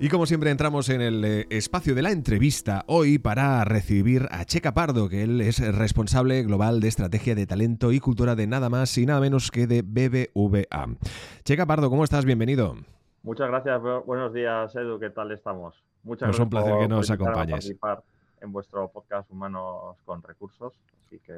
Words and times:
Y 0.00 0.10
como 0.10 0.26
siempre 0.26 0.50
entramos 0.50 0.90
en 0.90 1.00
el 1.00 1.24
eh, 1.24 1.46
espacio 1.50 1.92
de 1.96 2.02
la 2.02 2.12
entrevista 2.12 2.84
hoy 2.86 3.18
para 3.18 3.64
recibir 3.64 4.28
a 4.30 4.44
Checa 4.44 4.72
Pardo, 4.72 5.08
que 5.08 5.24
él 5.24 5.40
es 5.40 5.58
responsable 5.76 6.40
global 6.44 6.78
de 6.78 6.86
estrategia 6.86 7.34
de 7.34 7.46
talento 7.48 7.90
y 7.90 7.98
cultura 7.98 8.36
de 8.36 8.46
nada 8.46 8.70
más 8.70 8.96
y 8.96 9.06
nada 9.06 9.20
menos 9.20 9.50
que 9.50 9.66
de 9.66 9.82
BBVA. 9.82 10.96
Checa 11.42 11.66
Pardo, 11.66 11.90
¿cómo 11.90 12.04
estás? 12.04 12.24
Bienvenido. 12.24 12.76
Muchas 13.24 13.48
gracias, 13.48 13.82
buenos 14.06 14.32
días 14.32 14.74
Edu, 14.76 15.00
¿qué 15.00 15.10
tal 15.10 15.32
estamos? 15.32 15.74
Muchas 16.04 16.28
pues 16.28 16.38
gracias. 16.38 16.44
un 16.44 16.50
placer 16.50 16.78
que 16.78 16.88
nos 16.88 17.10
acompañes 17.10 17.74
en 18.40 18.52
vuestro 18.52 18.88
podcast 18.88 19.30
Humanos 19.30 19.96
con 20.04 20.22
Recursos. 20.22 20.72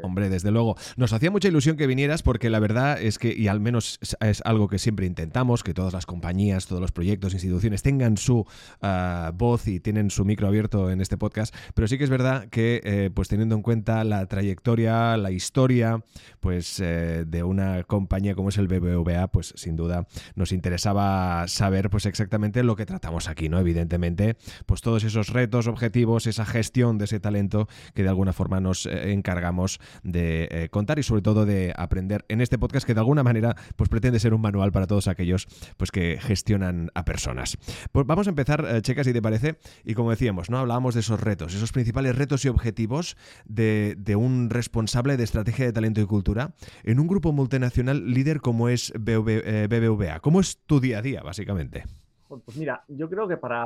Hombre, 0.02 0.28
desde 0.28 0.50
luego. 0.50 0.77
Nos 0.96 1.12
hacía 1.12 1.30
mucha 1.30 1.48
ilusión 1.48 1.77
que 1.77 1.86
vinieras 1.86 2.22
porque 2.22 2.50
la 2.50 2.58
verdad 2.58 3.00
es 3.00 3.18
que, 3.18 3.32
y 3.32 3.48
al 3.48 3.60
menos 3.60 3.98
es 4.20 4.42
algo 4.45 4.68
que 4.68 4.78
siempre 4.78 5.06
intentamos, 5.06 5.62
que 5.62 5.74
todas 5.74 5.92
las 5.92 6.06
compañías, 6.06 6.66
todos 6.66 6.80
los 6.80 6.92
proyectos, 6.92 7.32
instituciones 7.34 7.82
tengan 7.82 8.16
su 8.16 8.46
ah, 8.82 9.33
voz 9.34 9.66
y 9.69 9.80
tienen 9.80 10.10
su 10.10 10.25
micro 10.25 10.48
abierto 10.48 10.91
en 10.91 11.00
este 11.00 11.16
podcast, 11.16 11.55
pero 11.75 11.88
sí 11.88 11.98
que 11.98 12.05
es 12.05 12.10
verdad 12.10 12.48
que, 12.48 12.80
eh, 12.84 13.10
pues 13.12 13.28
teniendo 13.28 13.55
en 13.55 13.62
cuenta 13.62 14.05
la 14.05 14.27
trayectoria, 14.27 15.16
la 15.16 15.30
historia, 15.30 16.03
pues 16.41 16.80
eh, 16.80 17.25
de 17.27 17.42
una 17.42 17.82
compañía 17.84 18.34
como 18.34 18.48
es 18.48 18.58
el 18.58 18.69
BBVA, 18.69 19.28
pues 19.28 19.53
sin 19.56 19.77
duda 19.77 20.06
nos 20.34 20.53
interesaba 20.53 21.47
saber 21.48 21.91
pues 21.91 22.06
exactamente 22.06 22.62
lo 22.62 22.77
que 22.77 22.86
tratamos 22.86 23.28
aquí, 23.28 23.48
¿no? 23.48 23.58
Evidentemente, 23.58 24.36
pues 24.66 24.80
todos 24.80 25.05
esos 25.05 25.28
retos, 25.28 25.66
objetivos, 25.66 26.27
esa 26.27 26.44
gestión 26.44 26.89
de 26.98 27.05
ese 27.05 27.20
talento 27.20 27.69
que 27.94 28.02
de 28.02 28.08
alguna 28.08 28.33
forma 28.33 28.60
nos 28.60 28.86
eh, 28.86 29.12
encargamos 29.12 29.80
de 30.02 30.48
eh, 30.50 30.69
contar 30.70 30.98
y 30.98 31.02
sobre 31.02 31.22
todo 31.22 31.47
de 31.47 31.72
aprender 31.77 32.24
en 32.28 32.41
este 32.41 32.58
podcast 32.58 32.86
que 32.86 32.94
de 32.94 33.00
alguna 33.00 33.22
manera 33.22 33.56
pues 33.77 33.88
pretende 33.88 34.19
ser 34.19 34.34
un 34.34 34.41
manual 34.41 34.72
para 34.72 34.86
todos 34.86 35.08
aquellos 35.08 35.47
pues 35.77 35.91
que 35.91 36.19
gestionan 36.20 36.91
a 36.94 37.05
personas. 37.05 37.58
Pues 37.92 38.06
vamos 38.06 38.27
a 38.27 38.30
empezar, 38.30 38.64
eh, 38.69 38.82
Checa, 38.82 39.05
si 39.05 39.12
te 39.12 39.22
parece, 39.22 39.58
y 39.84 39.94
como 39.94 40.10
decíamos, 40.10 40.50
¿no? 40.50 40.58
Hablábamos 40.58 40.94
de 40.94 41.00
esos 41.00 41.20
retos, 41.20 41.55
esos 41.55 41.72
principales 41.72 42.16
retos 42.16 42.44
y 42.44 42.48
objetivos 42.48 43.16
de, 43.44 43.97
un 44.16 44.50
responsable 44.50 45.16
de 45.16 45.25
estrategia 45.25 45.64
de 45.64 45.72
talento 45.72 46.00
y 46.00 46.06
cultura 46.06 46.54
en 46.82 46.98
un 46.98 47.06
grupo 47.06 47.32
multinacional 47.32 48.12
líder 48.12 48.41
como 48.41 48.69
es 48.69 48.92
BBVA. 48.98 50.20
¿Cómo 50.20 50.41
es 50.41 50.58
tu 50.66 50.80
día 50.80 50.98
a 50.98 51.02
día, 51.02 51.22
básicamente? 51.22 51.84
Pues 52.28 52.56
mira, 52.56 52.84
yo 52.88 53.08
creo 53.08 53.28
que 53.28 53.36
para 53.36 53.64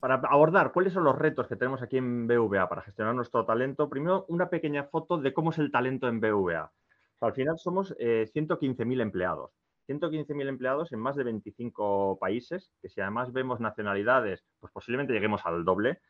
para 0.00 0.14
abordar 0.14 0.72
cuáles 0.72 0.92
son 0.92 1.04
los 1.04 1.16
retos 1.16 1.46
que 1.48 1.56
tenemos 1.56 1.82
aquí 1.82 1.96
en 1.96 2.26
BVA 2.26 2.68
para 2.68 2.82
gestionar 2.82 3.14
nuestro 3.14 3.44
talento, 3.44 3.88
primero 3.88 4.24
una 4.28 4.48
pequeña 4.48 4.84
foto 4.84 5.18
de 5.18 5.32
cómo 5.32 5.50
es 5.50 5.58
el 5.58 5.70
talento 5.70 6.08
en 6.08 6.20
BVA. 6.20 6.72
al 7.20 7.32
final 7.32 7.58
somos 7.58 7.96
115.000 7.96 8.98
eh, 8.98 9.02
empleados. 9.02 9.52
115.000 9.88 10.48
empleados 10.48 10.92
en 10.92 10.98
más 10.98 11.16
de 11.16 11.24
25 11.24 12.18
países, 12.20 12.72
que 12.82 12.88
si 12.88 13.00
además 13.00 13.32
vemos 13.32 13.60
nacionalidades, 13.60 14.44
pues 14.58 14.72
posiblemente 14.72 15.12
lleguemos 15.12 15.46
al 15.46 15.64
doble, 15.64 16.00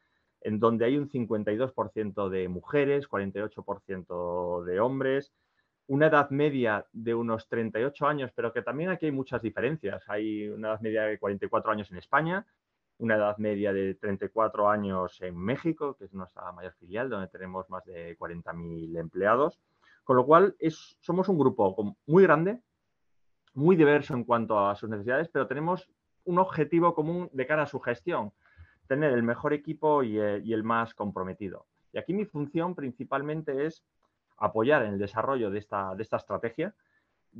en 0.40 0.58
donde 0.58 0.86
hay 0.86 0.96
un 0.96 1.08
52% 1.08 2.28
de 2.28 2.48
mujeres, 2.48 3.08
48% 3.08 4.64
de 4.64 4.80
hombres, 4.80 5.32
una 5.88 6.06
edad 6.06 6.30
media 6.30 6.86
de 6.92 7.14
unos 7.14 7.48
38 7.48 8.06
años, 8.06 8.32
pero 8.34 8.52
que 8.52 8.62
también 8.62 8.90
aquí 8.90 9.06
hay 9.06 9.12
muchas 9.12 9.42
diferencias. 9.42 10.02
Hay 10.08 10.48
una 10.48 10.68
edad 10.68 10.80
media 10.80 11.02
de 11.02 11.18
44 11.18 11.70
años 11.70 11.90
en 11.90 11.98
España, 11.98 12.46
una 12.98 13.16
edad 13.16 13.36
media 13.38 13.72
de 13.72 13.94
34 13.94 14.68
años 14.68 15.20
en 15.20 15.36
México, 15.36 15.96
que 15.96 16.06
es 16.06 16.14
nuestra 16.14 16.50
mayor 16.52 16.72
filial, 16.74 17.10
donde 17.10 17.28
tenemos 17.28 17.68
más 17.68 17.84
de 17.84 18.16
40.000 18.18 18.98
empleados. 18.98 19.60
Con 20.04 20.16
lo 20.16 20.24
cual, 20.24 20.56
es, 20.58 20.96
somos 21.00 21.28
un 21.28 21.38
grupo 21.38 21.96
muy 22.06 22.22
grande, 22.22 22.62
muy 23.54 23.76
diverso 23.76 24.14
en 24.14 24.24
cuanto 24.24 24.58
a 24.58 24.74
sus 24.76 24.88
necesidades, 24.88 25.28
pero 25.28 25.46
tenemos 25.46 25.90
un 26.24 26.38
objetivo 26.38 26.94
común 26.94 27.28
de 27.32 27.46
cara 27.46 27.64
a 27.64 27.66
su 27.66 27.80
gestión, 27.80 28.32
tener 28.86 29.12
el 29.12 29.22
mejor 29.22 29.52
equipo 29.52 30.02
y 30.02 30.18
el, 30.18 30.46
y 30.46 30.52
el 30.52 30.62
más 30.62 30.94
comprometido. 30.94 31.66
Y 31.92 31.98
aquí 31.98 32.14
mi 32.14 32.24
función 32.24 32.74
principalmente 32.74 33.66
es 33.66 33.84
apoyar 34.38 34.82
en 34.84 34.94
el 34.94 34.98
desarrollo 34.98 35.50
de 35.50 35.58
esta, 35.58 35.94
de 35.94 36.02
esta 36.02 36.16
estrategia, 36.16 36.74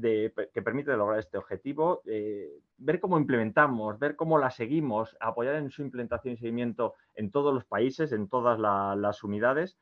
que 0.00 0.62
permite 0.62 0.96
lograr 0.96 1.18
este 1.18 1.38
objetivo, 1.38 2.02
eh, 2.06 2.60
ver 2.78 3.00
cómo 3.00 3.18
implementamos, 3.18 3.98
ver 3.98 4.14
cómo 4.14 4.38
la 4.38 4.50
seguimos, 4.50 5.16
apoyar 5.20 5.56
en 5.56 5.70
su 5.70 5.82
implementación 5.82 6.34
y 6.34 6.36
seguimiento 6.36 6.94
en 7.14 7.30
todos 7.30 7.54
los 7.54 7.64
países, 7.64 8.12
en 8.12 8.28
todas 8.28 8.58
las 8.58 9.24
unidades. 9.24 9.78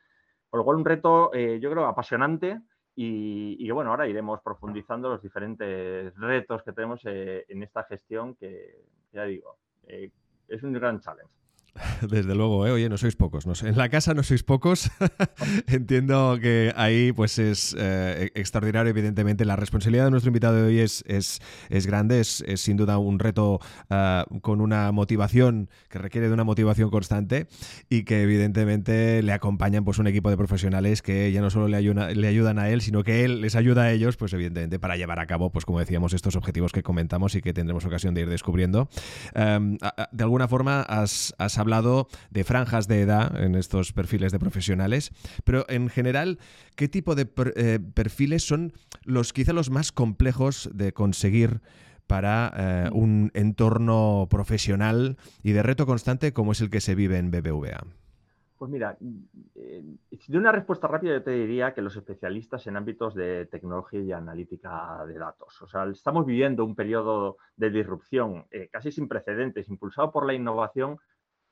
Con 0.51 0.59
lo 0.59 0.65
cual, 0.65 0.77
un 0.77 0.85
reto, 0.85 1.35
eh, 1.35 1.59
yo 1.61 1.71
creo, 1.71 1.87
apasionante 1.87 2.61
y, 2.95 3.57
y, 3.59 3.71
bueno, 3.73 3.91
ahora 3.91 4.07
iremos 4.07 4.41
profundizando 4.41 5.09
los 5.09 5.21
diferentes 5.21 6.15
retos 6.17 6.63
que 6.63 6.73
tenemos 6.73 7.01
eh, 7.07 7.45
en 7.49 7.65
esta 7.65 7.83
gestión 7.85 8.37
que, 8.37 8.85
ya 9.13 9.25
digo, 9.25 9.57
es 9.87 10.63
un 10.63 10.73
gran 10.73 11.01
challenge. 11.01 11.44
Desde 12.09 12.35
luego, 12.35 12.67
¿eh? 12.67 12.71
oye, 12.71 12.89
no 12.89 12.97
sois 12.97 13.17
pocos. 13.17 13.47
No 13.47 13.55
En 13.69 13.77
la 13.77 13.89
casa 13.89 14.15
no 14.15 14.23
sois 14.23 14.43
pocos. 14.43 14.91
Entiendo 15.67 16.39
que 16.41 16.73
ahí 16.77 17.13
pues 17.13 17.39
es 17.39 17.75
eh, 17.79 18.31
extraordinario, 18.35 18.91
evidentemente. 18.91 19.45
La 19.45 19.57
responsabilidad 19.57 20.05
de 20.05 20.11
nuestro 20.13 20.29
invitado 20.29 20.57
de 20.57 20.63
hoy 20.63 20.79
es, 20.79 21.03
es, 21.07 21.41
es 21.71 21.87
grande, 21.87 22.21
es, 22.21 22.45
sin 22.57 22.77
duda 22.77 22.99
un 22.99 23.19
reto 23.19 23.61
ah, 23.91 24.27
con 24.43 24.61
una 24.61 24.93
motivación 24.93 25.69
que 25.89 25.99
requiere 25.99 26.29
de 26.29 26.35
una 26.35 26.45
motivación 26.45 26.91
constante 26.91 27.49
y 27.89 28.05
que 28.05 28.23
evidentemente 28.23 29.23
le 29.23 29.33
acompañan 29.33 29.85
pues 29.85 29.99
un 29.99 30.07
equipo 30.07 30.31
de 30.31 30.37
profesionales 30.37 31.03
que 31.03 31.33
ya 31.33 31.41
no 31.41 31.51
solo 31.51 31.69
le, 31.69 31.81
le 32.15 32.29
ayudan 32.29 32.59
a 32.59 32.69
él, 32.69 32.83
sino 32.83 33.03
que 33.03 33.25
él 33.25 33.41
les 33.41 33.57
ayuda 33.57 33.83
a 33.83 33.93
ellos, 33.93 34.17
pues 34.17 34.33
evidentemente 34.33 34.79
para 34.79 34.97
llevar 34.97 35.19
a 35.19 35.27
cabo, 35.27 35.51
pues 35.51 35.65
como 35.65 35.81
decíamos, 35.81 36.13
estos 36.13 36.37
objetivos 36.37 36.73
que 36.73 36.83
comentamos 36.83 37.35
y 37.35 37.43
que 37.43 37.53
tendremos 37.53 37.85
ocasión 37.85 38.15
de 38.15 38.23
ir 38.23 38.29
descubriendo. 38.29 38.89
de 39.35 40.25
alguna 40.25 40.49
forma 40.49 40.83
has, 40.83 41.35
has 41.39 41.59
hablado 41.65 42.09
de 42.31 42.45
franjas 42.45 42.89
de 42.89 43.01
edad 43.01 43.43
en 43.43 43.55
estos 43.55 43.93
perfiles 43.93 44.33
de 44.33 44.39
profesionales, 44.39 45.13
pero 45.45 45.65
en 45.69 45.89
general, 45.89 46.39
¿qué 46.77 46.89
tipo 46.89 47.15
de 47.15 47.27
eh, 47.57 47.79
perfiles 47.95 48.47
son 48.47 48.75
los 49.05 49.33
quizá 49.33 49.55
los 49.55 49.71
más 49.71 49.93
complejos 49.93 50.71
de 50.73 50.93
conseguir? 50.93 51.61
para 52.07 52.53
eh, 52.55 52.91
un 52.93 53.31
entorno 53.33 54.27
profesional 54.29 55.17
y 55.43 55.53
de 55.53 55.63
reto 55.63 55.87
constante 55.87 56.35
como 56.35 56.53
es 56.53 56.61
el 56.61 56.69
que 56.69 56.83
se 56.83 56.95
vive 56.95 57.17
en 57.17 57.31
BBVA? 57.31 57.83
Pues 58.59 58.71
mira, 58.71 58.99
eh, 59.55 59.83
de 60.29 60.39
una 60.39 60.53
respuesta 60.53 60.87
rápida 60.87 61.15
yo 61.15 61.23
te 61.23 61.31
diría 61.31 61.73
que 61.73 61.81
los 61.81 61.97
especialistas 61.97 62.67
en 62.67 62.77
ámbitos 62.77 63.15
de 63.15 63.47
tecnología 63.47 64.03
y 64.03 64.13
analítica 64.13 65.03
de 65.07 65.15
datos. 65.15 65.63
O 65.63 65.67
sea, 65.67 65.87
estamos 65.87 66.27
viviendo 66.27 66.63
un 66.63 66.75
periodo 66.75 67.39
de 67.57 67.71
disrupción 67.71 68.45
casi 68.71 68.93
sin 68.93 69.09
precedentes, 69.09 69.71
impulsado 69.71 70.13
por 70.13 70.27
la 70.27 70.35
innovación 70.35 70.99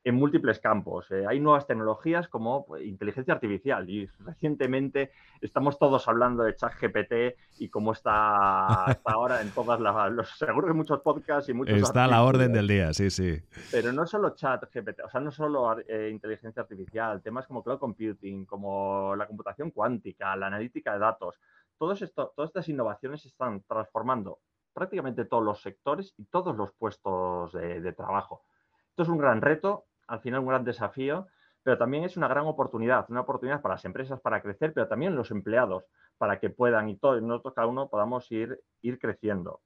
en 0.04 0.14
múltiples 0.16 0.58
campos. 0.58 1.10
Eh, 1.10 1.24
hay 1.28 1.38
nuevas 1.38 1.66
tecnologías 1.66 2.28
como 2.28 2.66
pues, 2.66 2.84
inteligencia 2.84 3.34
artificial 3.34 3.88
y 3.88 4.06
recientemente 4.20 5.12
estamos 5.40 5.78
todos 5.78 6.08
hablando 6.08 6.42
de 6.42 6.56
ChatGPT 6.56 7.60
y 7.60 7.68
cómo 7.68 7.92
está 7.92 8.84
hasta 8.84 9.12
ahora 9.12 9.40
en 9.40 9.50
todas 9.50 9.80
las... 9.80 10.12
Los, 10.12 10.30
seguro 10.30 10.66
que 10.66 10.74
muchos 10.74 11.00
podcasts 11.00 11.48
y 11.48 11.52
muchos... 11.52 11.76
Está 11.76 12.04
a 12.04 12.08
la 12.08 12.24
orden 12.24 12.52
del 12.52 12.66
día, 12.66 12.92
sí, 12.92 13.10
sí. 13.10 13.40
Pero 13.70 13.92
no 13.92 14.06
solo 14.06 14.34
ChatGPT, 14.34 15.00
o 15.04 15.08
sea, 15.08 15.20
no 15.20 15.30
solo 15.30 15.78
eh, 15.86 16.10
inteligencia 16.10 16.62
artificial, 16.62 17.22
temas 17.22 17.46
como 17.46 17.62
cloud 17.62 17.78
computing, 17.78 18.44
como 18.44 19.14
la 19.14 19.26
computación 19.26 19.70
cuántica, 19.70 20.34
la 20.36 20.48
analítica 20.48 20.94
de 20.94 20.98
datos, 20.98 21.38
todos 21.78 22.02
esto, 22.02 22.32
todas 22.34 22.48
estas 22.48 22.68
innovaciones 22.68 23.24
están 23.24 23.62
transformando 23.62 24.40
prácticamente 24.72 25.26
todos 25.26 25.44
los 25.44 25.60
sectores 25.60 26.14
y 26.16 26.24
todos 26.24 26.56
los 26.56 26.72
puestos 26.72 27.52
de 27.52 27.92
trabajo. 27.92 28.42
Esto 28.88 29.02
es 29.02 29.08
un 29.08 29.18
gran 29.18 29.42
reto 29.42 29.86
al 30.12 30.20
final 30.20 30.40
un 30.40 30.48
gran 30.48 30.62
desafío, 30.62 31.26
pero 31.62 31.78
también 31.78 32.04
es 32.04 32.18
una 32.18 32.28
gran 32.28 32.44
oportunidad, 32.44 33.06
una 33.08 33.22
oportunidad 33.22 33.62
para 33.62 33.76
las 33.76 33.84
empresas 33.86 34.20
para 34.20 34.42
crecer, 34.42 34.74
pero 34.74 34.86
también 34.86 35.16
los 35.16 35.30
empleados 35.30 35.84
para 36.18 36.38
que 36.38 36.50
puedan 36.50 36.90
y 36.90 36.96
todos 36.96 37.22
nosotros 37.22 37.54
cada 37.54 37.66
uno 37.66 37.88
podamos 37.88 38.30
ir, 38.30 38.60
ir 38.82 38.98
creciendo. 38.98 39.62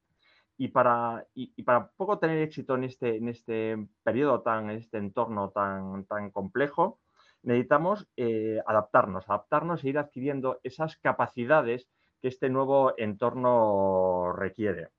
Y 0.57 0.69
para, 0.69 1.27
y, 1.35 1.63
para 1.65 1.89
poco 1.89 2.21
tener 2.21 2.39
éxito 2.39 2.77
en 2.77 2.85
este, 2.85 3.17
en 3.17 3.29
este 3.29 3.89
periodo 4.05 4.43
tan, 4.43 4.71
en 4.71 4.77
este 4.77 4.99
entorno 4.99 5.51
tan, 5.51 6.05
tan 6.05 6.31
complejo, 6.31 7.01
necesitamos 7.43 8.09
eh, 8.17 8.61
adaptarnos, 8.67 9.29
adaptarnos 9.29 9.83
e 9.83 9.89
ir 9.89 9.99
adquiriendo 9.99 10.61
esas 10.63 10.97
capacidades 10.99 11.89
que 12.23 12.29
este 12.29 12.51
nuevo 12.51 12.95
entorno 12.97 14.33
requiere. 14.33 14.91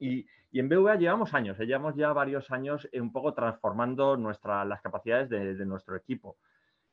Y, 0.00 0.26
en 0.60 0.68
BVA 0.68 0.96
llevamos 0.96 1.34
años, 1.34 1.58
eh, 1.60 1.66
llevamos 1.66 1.94
ya 1.96 2.12
varios 2.12 2.50
años 2.50 2.88
un 2.92 3.12
poco 3.12 3.34
transformando 3.34 4.16
las 4.16 4.82
capacidades 4.82 5.28
de, 5.28 5.66
nuestro 5.66 5.96
equipo. 5.96 6.36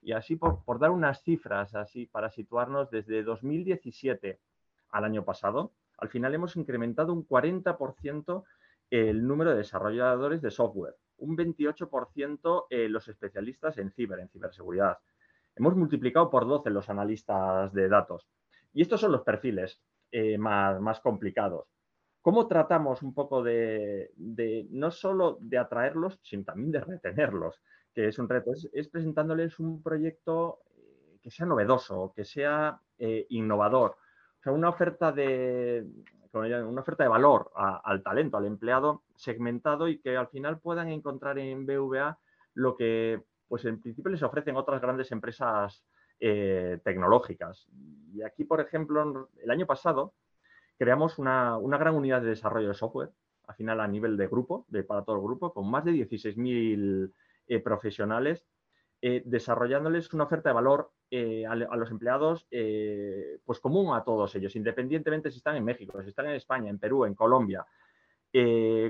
Y 0.01 0.11
así, 0.11 0.35
por, 0.35 0.63
por, 0.65 0.79
dar 0.79 0.91
unas 0.91 1.23
cifras, 1.23 1.75
así 1.75 2.05
para 2.05 2.29
situarnos, 2.29 2.89
desde 2.89 3.23
2017 3.23 4.39
al 4.89 5.03
año 5.05 5.23
pasado, 5.23 5.71
al 5.97 6.09
final 6.09 6.33
hemos 6.33 6.55
incrementado 6.55 7.13
un 7.13 7.25
40% 7.27 8.43
el 8.89 9.25
número 9.25 9.51
de 9.51 9.57
desarrolladores 9.57 10.41
de 10.41 10.51
software, 10.51 10.95
un 11.17 11.35
28% 11.35 12.65
eh, 12.69 12.89
los 12.89 13.07
especialistas 13.07 13.77
en 13.77 13.91
ciber, 13.91 14.19
en 14.19 14.29
ciberseguridad. 14.29 14.99
Hemos 15.55 15.75
multiplicado 15.75 16.29
por 16.29 16.47
12 16.47 16.69
los 16.69 16.89
analistas 16.89 17.73
de 17.73 17.89
datos. 17.89 18.27
Y 18.73 18.81
estos 18.81 19.01
son 19.01 19.11
los 19.11 19.21
perfiles 19.21 19.81
eh, 20.11 20.37
más, 20.37 20.99
complicados. 20.99 21.72
¿Cómo 22.23 22.47
tratamos 22.47 23.03
un 23.03 23.13
poco 23.13 23.43
de, 23.43 24.09
no 24.71 24.89
solo 24.89 25.37
de 25.39 25.59
atraerlos, 25.59 26.19
sino 26.23 26.43
también 26.43 26.71
de 26.71 26.79
retenerlos? 26.79 27.61
Que 27.93 28.07
es 28.07 28.17
un 28.17 28.27
reto. 28.27 28.51
Es, 28.71 28.87
presentándoles 28.87 29.59
un 29.59 29.83
proyecto 29.83 30.61
eh, 30.75 31.19
que 31.21 31.29
sea 31.29 31.45
novedoso, 31.45 32.11
que 32.15 32.25
sea 32.25 32.79
innovador. 33.29 33.91
O 33.91 34.41
sea, 34.41 34.53
una 34.53 34.69
oferta 34.69 35.11
de, 35.11 35.85
una 36.33 36.81
oferta 36.81 37.03
de 37.03 37.09
valor 37.09 37.51
al 37.55 38.01
talento, 38.01 38.37
al 38.37 38.45
empleado 38.45 39.03
segmentado 39.15 39.87
y 39.87 39.99
que 39.99 40.17
al 40.17 40.29
final 40.29 40.59
puedan 40.59 40.89
encontrar 40.89 41.37
en 41.37 41.65
BVA 41.65 42.17
lo 42.55 42.75
que 42.75 43.21
pues 43.47 43.65
en 43.65 43.79
principio 43.79 44.11
les 44.11 44.23
ofrecen 44.23 44.55
otras 44.55 44.81
grandes 44.81 45.11
empresas 45.11 45.83
eh, 46.19 46.79
tecnológicas. 46.83 47.67
Y 48.13 48.23
aquí, 48.23 48.45
por 48.45 48.61
ejemplo, 48.61 49.29
el 49.41 49.51
año 49.51 49.65
pasado 49.65 50.13
creamos 50.77 51.19
una, 51.19 51.57
gran 51.77 51.95
unidad 51.95 52.21
de 52.21 52.29
desarrollo 52.29 52.69
de 52.69 52.73
software, 52.73 53.11
al 53.47 53.55
final 53.55 53.81
a 53.81 53.87
nivel 53.87 54.17
de 54.17 54.27
grupo, 54.27 54.65
de, 54.69 54.83
para 54.83 55.03
todo 55.03 55.17
el 55.17 55.21
grupo, 55.21 55.53
con 55.53 55.69
más 55.69 55.83
de 55.85 55.91
16.000 55.91 57.11
eh, 57.47 57.59
profesionales 57.59 58.45
eh, 59.05 59.21
desarrollándoles 59.25 60.13
una 60.13 60.23
oferta 60.23 60.47
de 60.47 60.53
valor 60.53 60.93
eh, 61.11 61.45
a, 61.45 61.55
los 61.55 61.91
empleados 61.91 62.47
eh, 62.49 63.37
pues 63.43 63.59
común 63.59 63.93
a 63.93 64.01
todos 64.01 64.33
ellos, 64.35 64.55
independientemente 64.55 65.29
si 65.29 65.39
están 65.39 65.57
en 65.57 65.65
México, 65.65 66.01
si 66.01 66.07
están 66.07 66.27
en 66.27 66.35
España, 66.35 66.69
en 66.69 66.79
Perú, 66.79 67.03
en 67.03 67.13
Colombia, 67.13 67.65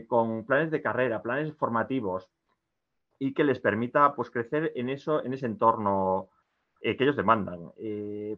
con 0.08 0.46
planes 0.46 0.70
de 0.70 0.84
carrera, 0.84 1.24
planes 1.24 1.52
formativos 1.56 2.30
y 3.18 3.34
que 3.34 3.44
les 3.44 3.60
permita 3.60 4.14
pues, 4.14 4.30
crecer 4.30 4.72
en, 4.76 4.90
eso, 4.90 5.26
en 5.26 5.34
ese 5.34 5.48
entorno 5.48 6.30
que 6.84 6.98
ellos 7.00 7.16
demandan. 7.16 7.72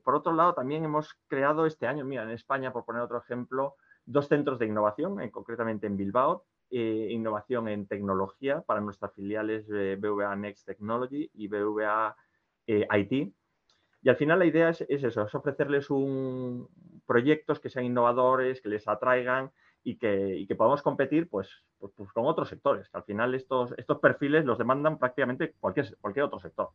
por 0.04 0.16
otro 0.16 0.32
lado, 0.32 0.54
también 0.54 0.86
hemos 0.86 1.16
creado 1.28 1.66
este 1.66 1.88
año, 1.88 2.06
mira, 2.06 2.24
en 2.24 2.30
España, 2.30 2.72
por 2.72 2.86
poner 2.86 3.02
otro 3.02 3.18
ejemplo, 3.18 3.76
dos 4.06 4.28
centros 4.28 4.60
de 4.60 4.68
innovación, 4.68 5.18
concretamente 5.32 5.88
en 5.88 5.98
Bilbao, 5.98 6.46
eh, 6.72 7.10
innovación 7.12 7.68
en 7.68 7.88
tecnología 7.88 8.62
para 8.62 8.82
nuestras 8.82 9.14
filiales 9.14 9.68
BVA 9.68 10.36
Next 10.36 10.66
Technology 10.66 11.30
y 11.34 11.48
BVA 11.48 12.16
eh, 12.68 12.88
IT. 12.92 13.34
Y 14.02 14.10
al 14.10 14.16
final 14.16 14.40
la 14.40 14.46
idea 14.46 14.70
es, 14.70 14.82
eso, 14.82 15.24
es 15.24 15.36
ofrecerles 15.36 15.90
un, 15.90 16.68
proyectos 17.06 17.60
que 17.60 17.70
sean 17.70 17.86
innovadores, 17.86 18.62
que 18.62 18.70
les 18.70 18.88
atraigan 18.88 19.52
y 19.84 19.98
que, 19.98 20.38
y 20.38 20.48
que 20.48 20.56
podamos 20.56 20.82
competir 20.82 21.30
pues, 21.30 21.50
pues, 21.78 21.94
pues, 21.96 22.12
con 22.12 22.26
otros 22.26 22.50
sectores, 22.50 22.90
que 22.90 22.98
al 22.98 23.04
final 23.04 23.36
estos, 23.36 23.74
estos 23.78 24.00
perfiles 24.00 24.46
los 24.46 24.58
demandan 24.58 24.98
prácticamente 24.98 25.54
cualquier, 25.60 25.96
cualquier 25.98 26.26
otro 26.26 26.40
sector. 26.40 26.70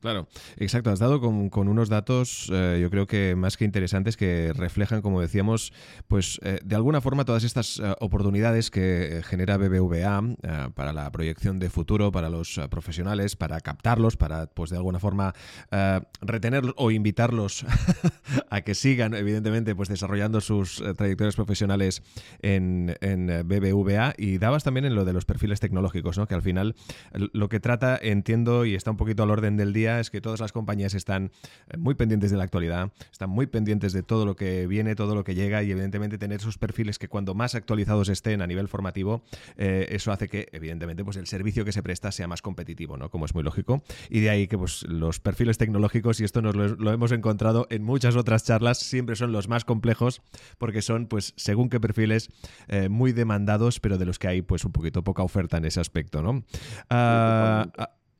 Claro, 0.00 0.28
exacto. 0.58 0.90
Has 0.90 0.98
dado 0.98 1.20
con, 1.20 1.68
unos 1.68 1.88
datos, 1.88 2.50
eh, 2.52 2.78
yo 2.80 2.90
creo 2.90 3.06
que 3.06 3.34
más 3.34 3.56
que 3.56 3.64
interesantes, 3.64 4.16
que 4.16 4.52
reflejan, 4.54 5.00
como 5.00 5.22
decíamos, 5.22 5.72
pues 6.06 6.38
eh, 6.42 6.60
de 6.62 6.76
alguna 6.76 7.00
forma 7.00 7.24
todas 7.24 7.44
estas 7.44 7.80
eh, 7.80 7.94
oportunidades 8.00 8.70
que 8.70 9.22
genera 9.24 9.56
BBVA 9.56 10.22
para 10.74 10.92
la 10.92 11.10
proyección 11.10 11.58
de 11.58 11.70
futuro, 11.70 12.12
para 12.12 12.28
los 12.28 12.60
profesionales, 12.70 13.36
para 13.36 13.60
captarlos, 13.60 14.16
para, 14.16 14.46
pues 14.46 14.70
de 14.70 14.76
alguna 14.76 15.00
forma, 15.00 15.34
retenerlos 16.20 16.74
o 16.76 16.90
invitarlos 16.90 17.64
a 18.50 18.60
que 18.60 18.74
sigan, 18.74 19.14
evidentemente, 19.14 19.74
pues 19.74 19.88
desarrollando 19.88 20.40
sus 20.40 20.82
trayectorias 20.96 21.36
profesionales 21.36 22.02
en, 22.42 22.96
en 23.00 23.26
BBVA. 23.48 24.14
Y 24.18 24.38
dabas 24.38 24.62
también 24.62 24.84
en 24.84 24.94
lo 24.94 25.04
de 25.04 25.12
los 25.12 25.24
perfiles 25.24 25.60
tecnológicos, 25.60 26.18
¿no? 26.18 26.26
Que 26.26 26.34
al 26.34 26.42
final 26.42 26.74
lo 27.12 27.48
que 27.48 27.60
trata, 27.60 27.98
entiendo, 28.00 28.64
y 28.64 28.74
está 28.74 28.90
un 28.90 28.96
poquito 28.96 29.22
al 29.22 29.30
orden 29.30 29.56
del 29.56 29.72
día, 29.72 29.85
es 29.86 30.10
que 30.10 30.20
todas 30.20 30.40
las 30.40 30.52
compañías 30.52 30.94
están 30.94 31.30
eh, 31.68 31.76
muy 31.76 31.94
pendientes 31.94 32.30
de 32.30 32.36
la 32.36 32.44
actualidad, 32.44 32.90
están 33.10 33.30
muy 33.30 33.46
pendientes 33.46 33.92
de 33.92 34.02
todo 34.02 34.26
lo 34.26 34.36
que 34.36 34.66
viene, 34.66 34.94
todo 34.94 35.14
lo 35.14 35.24
que 35.24 35.34
llega 35.34 35.62
y 35.62 35.70
evidentemente 35.70 36.18
tener 36.18 36.40
esos 36.40 36.58
perfiles 36.58 36.98
que 36.98 37.08
cuando 37.08 37.34
más 37.34 37.54
actualizados 37.54 38.08
estén 38.08 38.42
a 38.42 38.46
nivel 38.46 38.68
formativo, 38.68 39.22
eh, 39.56 39.86
eso 39.90 40.12
hace 40.12 40.28
que 40.28 40.48
evidentemente 40.52 41.04
pues 41.04 41.16
el 41.16 41.26
servicio 41.26 41.64
que 41.64 41.72
se 41.72 41.82
presta 41.82 42.12
sea 42.12 42.26
más 42.26 42.42
competitivo, 42.42 42.96
¿no? 42.96 43.10
Como 43.10 43.24
es 43.24 43.34
muy 43.34 43.42
lógico. 43.42 43.82
Y 44.10 44.20
de 44.20 44.30
ahí 44.30 44.48
que 44.48 44.58
pues 44.58 44.82
los 44.88 45.20
perfiles 45.20 45.58
tecnológicos, 45.58 46.20
y 46.20 46.24
esto 46.24 46.42
nos 46.42 46.54
lo, 46.54 46.92
hemos 46.92 47.12
encontrado 47.12 47.66
en 47.70 47.82
muchas 47.82 48.16
otras 48.16 48.44
charlas, 48.44 48.78
siempre 48.78 49.16
son 49.16 49.32
los 49.32 49.48
más 49.48 49.64
complejos 49.64 50.22
porque 50.58 50.82
son 50.82 51.06
pues 51.06 51.32
según 51.36 51.68
qué 51.68 51.80
perfiles 51.80 52.28
eh, 52.68 52.88
muy 52.88 53.12
demandados, 53.12 53.80
pero 53.80 53.98
de 53.98 54.06
los 54.06 54.18
que 54.18 54.28
hay 54.28 54.42
pues 54.42 54.64
un 54.64 54.72
poquito 54.72 55.02
poca 55.02 55.22
oferta 55.22 55.56
en 55.56 55.64
ese 55.64 55.80
aspecto, 55.80 56.22
¿no? 56.22 56.44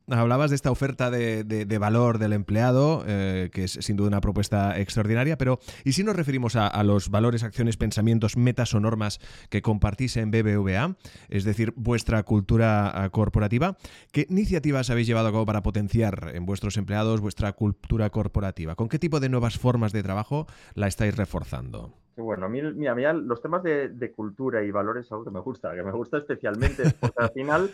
Hablabas 0.09 0.51
de 0.51 0.55
esta 0.55 0.71
oferta 0.71 1.11
de, 1.11 1.77
valor 1.79 2.17
del 2.17 2.31
empleado, 2.31 3.03
eh, 3.05 3.49
que 3.51 3.65
es 3.65 3.71
sin 3.73 3.97
duda 3.97 4.07
una 4.07 4.21
propuesta 4.21 4.79
extraordinaria, 4.79 5.37
pero 5.37 5.59
¿y 5.83 5.91
si 5.91 6.03
nos 6.05 6.15
referimos 6.15 6.55
a, 6.55 6.81
los 6.83 7.09
valores, 7.09 7.43
acciones, 7.43 7.75
pensamientos, 7.75 8.37
metas 8.37 8.73
o 8.73 8.79
normas 8.79 9.19
que 9.49 9.61
compartís 9.61 10.15
en 10.15 10.31
BBVA, 10.31 10.95
es 11.27 11.43
decir, 11.43 11.73
vuestra 11.75 12.23
cultura 12.23 13.03
ah, 13.03 13.09
corporativa? 13.09 13.75
¿Qué 14.13 14.25
iniciativas 14.29 14.89
habéis 14.89 15.07
llevado 15.07 15.27
a 15.27 15.31
cabo 15.33 15.45
para 15.45 15.61
potenciar 15.61 16.31
en 16.33 16.45
vuestros 16.45 16.77
empleados 16.77 17.19
vuestra 17.19 17.51
cultura 17.51 18.09
corporativa? 18.09 18.75
¿Con 18.75 18.87
qué 18.87 18.99
tipo 18.99 19.19
de 19.19 19.27
nuevas 19.27 19.57
formas 19.57 19.91
de 19.91 20.03
trabajo 20.03 20.47
la 20.73 20.87
estáis 20.87 21.17
reforzando? 21.17 21.93
Bueno, 22.15 22.47
a 22.47 22.49
mí, 22.49 22.61
mira, 22.63 23.13
los 23.13 23.41
temas 23.41 23.61
de, 23.61 23.89
de, 23.89 24.11
cultura 24.11 24.63
y 24.63 24.71
valores 24.71 25.05
es 25.05 25.11
algo 25.11 25.23
que 25.23 25.29
me 25.29 25.39
gusta, 25.39 25.75
que 25.75 25.83
me 25.83 25.91
gusta 25.91 26.17
especialmente, 26.17 26.91
porque 26.99 27.21
al 27.21 27.29
final 27.29 27.69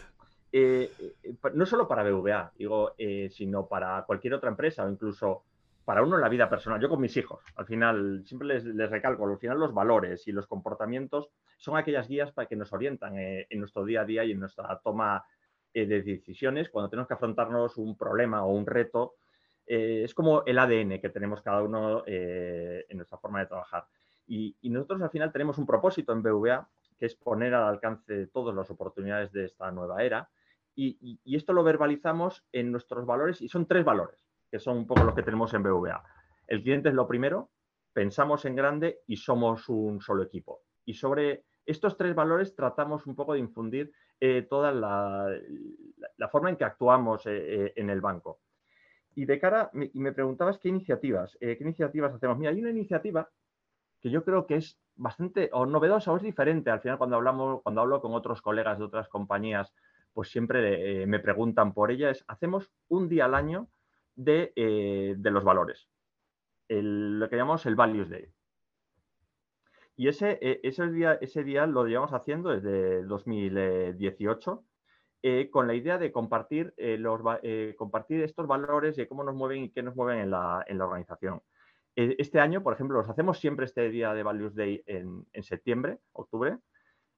eh, 0.55 0.91
eh, 1.23 1.35
no 1.55 1.65
solo 1.65 1.87
para 1.87 2.03
BVA, 2.03 2.51
digo, 2.55 2.93
eh, 2.99 3.27
sino 3.31 3.67
para 3.67 4.03
cualquier 4.03 4.35
otra 4.35 4.51
empresa 4.51 4.85
o 4.85 4.89
incluso 4.89 5.45
para 5.83 6.03
uno 6.03 6.15
en 6.15 6.21
la 6.21 6.29
vida 6.29 6.47
personal. 6.47 6.79
Yo 6.79 6.89
con 6.89 7.01
mis 7.01 7.17
hijos, 7.17 7.43
al 7.55 7.65
final, 7.65 8.21
siempre 8.23 8.47
les, 8.61 8.89
recalco, 8.91 9.25
al 9.25 9.39
final 9.39 9.59
los 9.59 9.73
valores 9.73 10.27
y 10.27 10.31
los 10.31 10.45
comportamientos 10.45 11.31
son 11.57 11.75
aquellas 11.75 12.07
guías 12.07 12.31
para 12.31 12.47
que 12.47 12.55
nos 12.55 12.71
orientan 12.71 13.17
en 13.17 13.59
nuestro 13.59 13.83
día 13.83 14.01
a 14.01 14.05
día 14.05 14.23
y 14.25 14.31
en 14.31 14.39
nuestra 14.39 14.79
toma 14.83 15.25
de 15.73 15.87
decisiones 15.87 16.69
cuando 16.69 16.87
tenemos 16.87 17.07
que 17.07 17.15
afrontarnos 17.15 17.77
un 17.77 17.97
problema 17.97 18.45
o 18.45 18.53
un 18.53 18.67
reto. 18.67 19.15
es 19.65 20.13
como 20.13 20.43
el 20.45 20.59
ADN 20.59 21.01
que 21.01 21.09
tenemos 21.09 21.41
cada 21.41 21.63
uno 21.63 22.03
en 22.05 22.95
nuestra 22.95 23.17
forma 23.17 23.39
de 23.39 23.47
trabajar. 23.47 23.85
Y, 24.27 24.55
y, 24.61 24.69
nosotros 24.69 25.01
al 25.01 25.09
final 25.09 25.31
tenemos 25.31 25.57
un 25.57 25.65
propósito 25.65 26.13
en 26.13 26.21
BVA, 26.21 26.69
que 26.99 27.07
es 27.07 27.15
poner 27.15 27.55
al 27.55 27.63
alcance 27.63 28.13
de 28.13 28.27
todas 28.27 28.55
las 28.55 28.69
oportunidades 28.69 29.31
de 29.31 29.45
esta 29.45 29.71
nueva 29.71 30.03
era 30.03 30.29
y, 30.75 31.19
esto 31.35 31.53
lo 31.53 31.63
verbalizamos 31.63 32.45
en 32.51 32.71
nuestros 32.71 33.05
valores 33.05 33.41
y 33.41 33.49
son 33.49 33.65
tres 33.65 33.85
valores, 33.85 34.25
que 34.49 34.59
son 34.59 34.77
un 34.77 34.87
poco 34.87 35.03
los 35.03 35.15
que 35.15 35.23
tenemos 35.23 35.53
en 35.53 35.63
BVA. 35.63 36.03
El 36.47 36.63
cliente 36.63 36.89
es 36.89 36.95
lo 36.95 37.07
primero, 37.07 37.51
pensamos 37.93 38.45
en 38.45 38.55
grande 38.55 39.01
y 39.07 39.17
somos 39.17 39.69
un 39.69 40.01
solo 40.01 40.23
equipo. 40.23 40.61
Y 40.85 40.93
sobre 40.93 41.45
estos 41.65 41.97
tres 41.97 42.13
valores 42.13 42.55
tratamos 42.55 43.07
un 43.07 43.15
poco 43.15 43.33
de 43.33 43.39
infundir 43.39 43.91
eh, 44.19 44.45
toda 44.49 44.71
la, 44.71 45.27
forma 46.29 46.49
en 46.49 46.57
que 46.57 46.65
actuamos 46.65 47.25
eh, 47.25 47.65
eh, 47.65 47.73
en 47.75 47.89
el 47.89 48.01
banco. 48.01 48.39
Y 49.15 49.25
de 49.25 49.39
cara, 49.39 49.69
y 49.73 49.99
me 49.99 50.11
preguntabas 50.11 50.57
qué 50.57 50.69
iniciativas, 50.69 51.37
qué 51.39 51.57
iniciativas 51.59 52.15
hacemos. 52.15 52.37
Mira, 52.37 52.51
hay 52.51 52.59
una 52.59 52.71
iniciativa 52.71 53.29
que 54.01 54.09
yo 54.09 54.23
creo 54.25 54.47
que 54.47 54.55
es 54.55 54.79
bastante 54.95 55.49
o 55.53 55.67
novedosa 55.67 56.11
o 56.11 56.17
es 56.17 56.23
diferente. 56.23 56.71
Al 56.71 56.81
final, 56.81 56.97
cuando 56.97 57.15
hablamos, 57.15 57.61
cuando 57.61 57.81
hablo 57.81 58.01
con 58.01 58.13
otros 58.13 58.41
colegas 58.41 58.79
de 58.79 58.85
otras 58.85 59.07
compañías 59.07 59.71
pues 60.13 60.29
siempre 60.29 61.01
eh, 61.01 61.07
me 61.07 61.19
preguntan 61.19 61.73
por 61.73 61.91
ella, 61.91 62.09
es, 62.11 62.23
hacemos 62.27 62.71
un 62.87 63.09
día 63.09 63.25
al 63.25 63.35
año 63.35 63.67
de, 64.15 64.53
eh, 64.55 65.15
los 65.17 65.43
valores, 65.43 65.89
lo 66.69 67.29
que 67.29 67.35
llamamos 67.35 67.65
el 67.65 67.75
Values 67.75 68.09
Day. 68.09 68.27
Y 69.95 70.07
ese, 70.07 70.39
eh, 70.41 70.59
ese, 70.63 70.89
día, 70.89 71.13
ese 71.21 71.43
día 71.43 71.67
lo 71.67 71.85
llevamos 71.85 72.13
haciendo 72.13 72.49
desde 72.49 73.03
2018 73.03 74.63
con 75.51 75.67
la 75.67 75.73
idea 75.73 75.97
de 75.97 76.11
compartir, 76.11 76.73
los, 76.77 77.21
compartir 77.77 78.21
estos 78.23 78.45
valores 78.45 78.97
y 78.97 79.05
cómo 79.07 79.23
nos 79.23 79.33
mueven 79.33 79.63
y 79.63 79.69
qué 79.69 79.81
nos 79.81 79.95
mueven 79.95 80.19
en 80.19 80.31
la, 80.31 80.65
en 80.67 80.77
la 80.77 80.85
organización. 80.85 81.41
Este 81.95 82.41
año, 82.41 82.61
por 82.61 82.73
ejemplo, 82.73 82.97
los 82.97 83.09
hacemos 83.09 83.39
siempre 83.39 83.65
este 83.65 83.89
día 83.89 84.13
de 84.13 84.23
Values 84.23 84.53
Day 84.53 84.83
en, 84.85 85.25
en 85.31 85.43
septiembre, 85.43 85.99
octubre, 86.11 86.57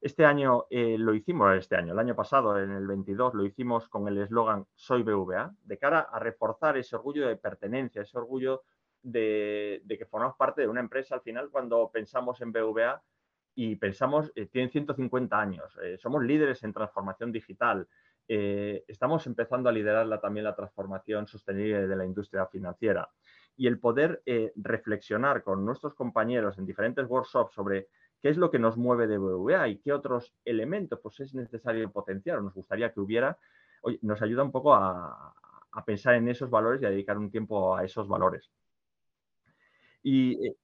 este 0.01 0.25
año 0.25 0.65
eh, 0.69 0.97
lo 0.97 1.13
hicimos, 1.13 1.55
este 1.55 1.75
año, 1.75 1.93
el 1.93 1.99
año 1.99 2.15
pasado, 2.15 2.59
en 2.59 2.71
el 2.71 2.85
22, 2.87 3.33
lo 3.33 3.45
hicimos 3.45 3.87
con 3.87 4.07
el 4.07 4.17
eslogan 4.19 4.65
Soy 4.75 5.03
BVA, 5.03 5.53
de 5.63 5.77
cara 5.77 6.01
a 6.11 6.19
reforzar 6.19 6.77
ese 6.77 6.95
orgullo 6.95 7.27
de 7.27 7.37
pertenencia, 7.37 8.01
ese 8.01 8.17
orgullo 8.17 8.63
de, 9.01 9.83
que 9.87 10.05
formamos 10.05 10.35
parte 10.35 10.61
de 10.61 10.67
una 10.67 10.79
empresa. 10.79 11.15
Al 11.15 11.21
final, 11.21 11.49
cuando 11.49 11.89
pensamos 11.91 12.41
en 12.41 12.51
BVA, 12.51 13.01
y 13.55 13.77
pensamos, 13.77 14.31
eh, 14.35 14.47
tienen 14.47 14.69
150 14.69 15.39
años, 15.39 15.77
eh, 15.81 15.97
somos 15.97 16.21
líderes 16.23 16.61
en 16.63 16.73
transformación 16.73 17.31
digital, 17.31 17.87
eh, 18.27 18.83
estamos 18.87 19.25
empezando 19.27 19.69
a 19.69 19.71
liderar 19.71 20.19
también 20.19 20.43
la 20.43 20.55
transformación 20.55 21.25
sostenible 21.25 21.87
de 21.87 21.95
la 21.95 22.05
industria 22.05 22.47
financiera. 22.47 23.09
Y 23.55 23.67
el 23.67 23.79
poder 23.79 24.21
reflexionar 24.57 25.41
con 25.41 25.63
nuestros 25.63 25.93
compañeros 25.93 26.57
en 26.57 26.65
diferentes 26.65 27.05
workshops 27.07 27.53
sobre 27.53 27.87
qué 28.21 28.29
es 28.29 28.37
lo 28.37 28.51
que 28.51 28.59
nos 28.59 28.77
mueve 28.77 29.07
de 29.07 29.17
BVA 29.17 29.67
y 29.67 29.77
qué 29.77 29.93
otros 29.93 30.33
elementos 30.45 30.99
pues, 31.01 31.19
es 31.19 31.33
necesario 31.33 31.91
potenciar 31.91 32.37
o 32.37 32.41
nos 32.41 32.53
gustaría 32.53 32.91
que 32.91 32.99
hubiera, 32.99 33.37
nos 34.01 34.21
ayuda 34.21 34.43
un 34.43 34.51
poco 34.51 34.73
a, 34.73 35.33
a 35.71 35.85
pensar 35.85 36.15
en 36.15 36.27
esos 36.27 36.49
valores 36.49 36.81
y 36.81 36.85
a 36.85 36.89
dedicar 36.89 37.17
un 37.17 37.29
tiempo 37.29 37.75
a 37.75 37.83
esos 37.83 38.07
valores. 38.07 38.51
Y 40.03 40.55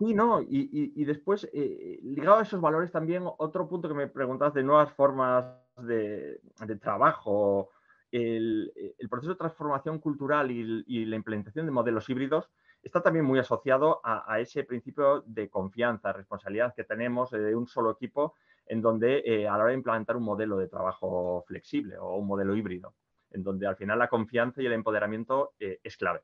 Sí, 0.00 0.14
no, 0.14 0.40
y, 0.40 1.04
después, 1.04 1.46
eh, 1.52 2.00
ligado 2.02 2.38
a 2.38 2.42
esos 2.42 2.58
valores 2.58 2.90
también, 2.90 3.24
otro 3.36 3.68
punto 3.68 3.86
que 3.86 3.94
me 3.94 4.08
preguntas 4.08 4.54
de 4.54 4.62
nuevas 4.62 4.90
formas 4.94 5.44
de, 5.76 6.40
trabajo, 6.80 7.68
el, 8.10 8.72
proceso 9.10 9.32
de 9.32 9.38
transformación 9.38 9.98
cultural 9.98 10.50
y, 10.50 11.04
la 11.04 11.16
implementación 11.16 11.66
de 11.66 11.72
modelos 11.72 12.08
híbridos 12.08 12.48
está 12.82 13.02
también 13.02 13.24
muy 13.24 13.38
asociado 13.38 14.00
a, 14.04 14.40
ese 14.40 14.64
principio 14.64 15.22
de 15.26 15.48
confianza, 15.48 16.12
responsabilidad 16.12 16.74
que 16.74 16.84
tenemos 16.84 17.30
de 17.30 17.54
un 17.54 17.66
solo 17.66 17.90
equipo 17.90 18.34
en 18.66 18.80
donde 18.80 19.22
eh, 19.24 19.48
a 19.48 19.52
la 19.52 19.64
hora 19.64 19.68
de 19.68 19.74
implementar 19.74 20.16
un 20.16 20.22
modelo 20.22 20.56
de 20.56 20.68
trabajo 20.68 21.44
flexible 21.46 21.98
o 21.98 22.16
un 22.16 22.26
modelo 22.26 22.54
híbrido, 22.54 22.94
en 23.30 23.42
donde 23.42 23.66
al 23.66 23.76
final 23.76 23.98
la 23.98 24.08
confianza 24.08 24.62
y 24.62 24.66
el 24.66 24.72
empoderamiento 24.72 25.52
eh, 25.58 25.80
es 25.82 25.96
clave. 25.96 26.22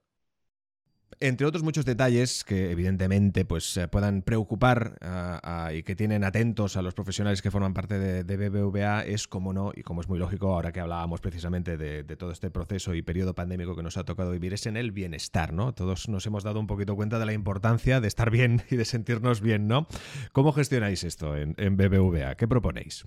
Entre 1.19 1.47
otros 1.47 1.63
muchos 1.63 1.87
detalles 1.87 2.45
que 2.45 2.71
evidentemente 2.71 3.47
pues, 3.47 3.77
eh, 3.79 3.89
puedan 3.89 4.21
preocupar 4.23 4.99
y 5.73 5.83
que 5.83 5.97
tienen 5.97 6.25
atentos 6.25 6.77
a 6.77 6.83
los 6.83 6.95
profesionales 6.95 7.41
que 7.41 7.51
forman 7.51 7.73
parte 7.73 7.99
de, 7.99 8.37
BBVA 8.37 9.03
es, 9.05 9.27
como 9.27 9.53
no, 9.55 9.73
y 9.75 9.83
como 9.83 10.03
es 10.03 10.09
muy 10.09 10.19
lógico 10.19 10.53
ahora 10.53 10.73
que 10.73 10.81
hablábamos 10.81 11.21
precisamente 11.21 11.77
de, 11.79 12.05
todo 12.17 12.33
este 12.33 12.51
proceso 12.51 12.95
y 12.95 13.03
periodo 13.03 13.35
pandémico 13.35 13.75
que 13.75 13.83
nos 13.83 13.97
ha 13.97 14.05
tocado 14.05 14.31
vivir, 14.31 14.53
es 14.53 14.67
en 14.67 14.77
el 14.77 14.93
bienestar, 14.93 15.53
¿no? 15.53 15.73
Todos 15.73 16.09
nos 16.09 16.27
hemos 16.27 16.45
dado 16.45 16.61
un 16.61 16.67
poquito 16.67 16.97
cuenta 16.97 17.19
de 17.19 17.27
la 17.27 17.33
importancia 17.33 18.01
de 18.01 18.09
estar 18.09 18.31
bien 18.31 18.63
y 18.71 18.77
de 18.77 18.85
sentirnos 18.85 19.41
bien, 19.41 19.69
¿no? 19.69 19.87
¿Cómo 20.33 20.53
gestionáis 20.53 21.05
esto 21.05 21.37
en, 21.37 21.55
en 21.57 21.77
BBVA? 21.77 22.35
¿Qué 22.35 22.47
proponéis? 22.47 23.07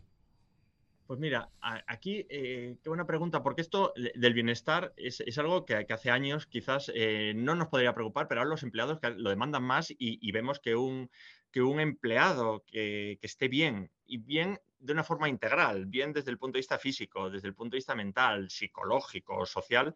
Pues 1.09 1.19
mira, 1.19 1.49
aquí, 1.87 2.27
eh, 2.29 2.77
qué 2.83 2.87
buena 2.87 3.07
pregunta, 3.07 3.41
porque 3.41 3.61
esto 3.61 3.93
del 3.95 4.33
bienestar 4.35 4.93
es, 4.95 5.39
algo 5.39 5.65
que, 5.65 5.73
hace 5.89 6.11
años 6.11 6.45
quizás 6.45 6.91
eh, 6.93 7.33
no 7.35 7.55
nos 7.55 7.69
podría 7.69 7.95
preocupar, 7.95 8.27
pero 8.27 8.41
ahora 8.41 8.51
los 8.51 8.61
empleados 8.61 8.99
lo 9.17 9.31
demandan 9.31 9.63
más 9.63 9.87
y, 9.89 10.31
vemos 10.31 10.59
que 10.59 10.75
un, 10.75 11.09
que 11.49 11.63
un 11.63 11.79
empleado 11.79 12.63
que, 12.67 13.17
esté 13.23 13.47
bien 13.47 13.89
y 14.05 14.19
bien 14.19 14.59
de 14.77 14.93
una 14.93 15.03
forma 15.03 15.29
integral, 15.29 15.87
bien 15.87 16.13
desde 16.13 16.29
el 16.29 16.37
punto 16.37 16.57
de 16.57 16.59
vista 16.59 16.77
físico, 16.77 17.31
desde 17.31 17.47
el 17.47 17.55
punto 17.55 17.73
de 17.73 17.79
vista 17.79 17.95
mental, 17.95 18.51
psicológico, 18.51 19.47
social, 19.47 19.95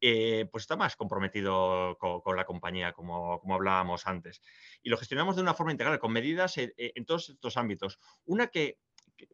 eh, 0.00 0.46
pues 0.52 0.62
está 0.62 0.76
más 0.76 0.94
comprometido 0.94 1.98
con, 1.98 2.36
la 2.36 2.44
compañía, 2.44 2.92
como, 2.92 3.40
como, 3.40 3.56
hablábamos 3.56 4.06
antes. 4.06 4.40
Y 4.80 4.90
lo 4.90 4.96
gestionamos 4.96 5.34
de 5.34 5.42
una 5.42 5.54
forma 5.54 5.72
integral, 5.72 5.98
con 5.98 6.12
medidas 6.12 6.54
en 6.56 7.04
todos 7.04 7.30
estos 7.30 7.56
ámbitos. 7.56 7.98
Una 8.26 8.46
que 8.46 8.78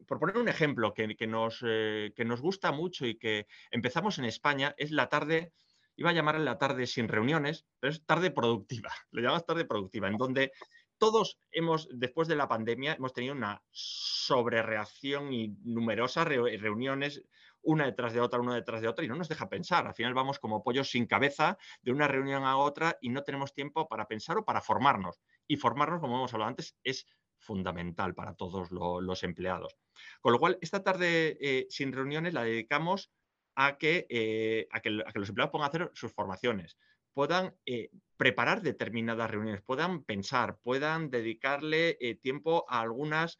por 0.07 0.19
poner 0.19 0.37
un 0.37 0.49
ejemplo 0.49 0.93
que, 0.93 1.07
nos, 1.27 1.63
eh, 1.65 2.13
que, 2.15 2.25
nos, 2.25 2.41
gusta 2.41 2.71
mucho 2.71 3.05
y 3.05 3.17
que 3.17 3.47
empezamos 3.71 4.19
en 4.19 4.25
España, 4.25 4.73
es 4.77 4.91
la 4.91 5.09
tarde, 5.09 5.53
iba 5.95 6.09
a 6.09 6.13
llamar 6.13 6.39
la 6.39 6.57
tarde 6.57 6.87
sin 6.87 7.07
reuniones, 7.07 7.65
pero 7.79 7.91
es 7.91 8.05
tarde 8.05 8.31
productiva, 8.31 8.91
le 9.11 9.21
llamamos 9.21 9.45
tarde 9.45 9.65
productiva, 9.65 10.07
en 10.07 10.17
donde 10.17 10.51
todos 10.97 11.39
hemos, 11.51 11.87
después 11.91 12.27
de 12.27 12.35
la 12.35 12.47
pandemia, 12.47 12.93
hemos 12.93 13.13
tenido 13.13 13.33
una 13.33 13.63
sobrereacción 13.71 15.31
y 15.33 15.55
numerosas 15.63 16.27
reuniones, 16.27 17.23
una 17.61 17.85
detrás 17.85 18.13
de 18.13 18.19
otra, 18.19 18.39
una 18.39 18.55
detrás 18.55 18.81
de 18.81 18.87
otra, 18.87 19.05
y 19.05 19.07
no 19.07 19.15
nos 19.15 19.29
deja 19.29 19.49
pensar. 19.49 19.87
Al 19.87 19.95
final 19.95 20.13
vamos 20.13 20.39
como 20.39 20.63
pollos 20.63 20.89
sin 20.89 21.07
cabeza 21.07 21.57
de 21.81 21.91
una 21.91 22.07
reunión 22.07 22.43
a 22.43 22.57
otra 22.57 22.97
y 23.01 23.09
no 23.09 23.23
tenemos 23.23 23.53
tiempo 23.53 23.87
para 23.87 24.07
pensar 24.07 24.37
o 24.37 24.45
para 24.45 24.61
formarnos. 24.61 25.21
Y 25.47 25.57
formarnos, 25.57 26.01
como 26.01 26.17
hemos 26.17 26.33
hablado 26.33 26.49
antes, 26.49 26.75
es 26.83 27.07
fundamental 27.39 28.13
para 28.13 28.35
todos 28.35 28.71
los 28.71 29.23
empleados. 29.23 29.77
Con 30.21 30.33
lo 30.33 30.39
cual, 30.39 30.57
esta 30.61 30.83
tarde 30.83 31.37
eh, 31.41 31.67
sin 31.69 31.91
reuniones 31.91 32.33
la 32.33 32.43
dedicamos 32.43 33.11
a 33.55 33.77
que, 33.77 34.05
eh, 34.09 34.67
a, 34.71 34.79
que, 34.81 34.89
los 34.89 35.29
empleados 35.29 35.51
puedan 35.51 35.67
hacer 35.67 35.91
sus 35.93 36.13
formaciones, 36.13 36.77
puedan 37.13 37.55
eh, 37.65 37.89
preparar 38.17 38.61
determinadas 38.61 39.29
reuniones, 39.29 39.61
puedan 39.61 40.03
pensar, 40.03 40.59
puedan 40.63 41.09
dedicarle 41.09 41.97
tiempo 42.21 42.65
a 42.69 42.81
algunas 42.81 43.39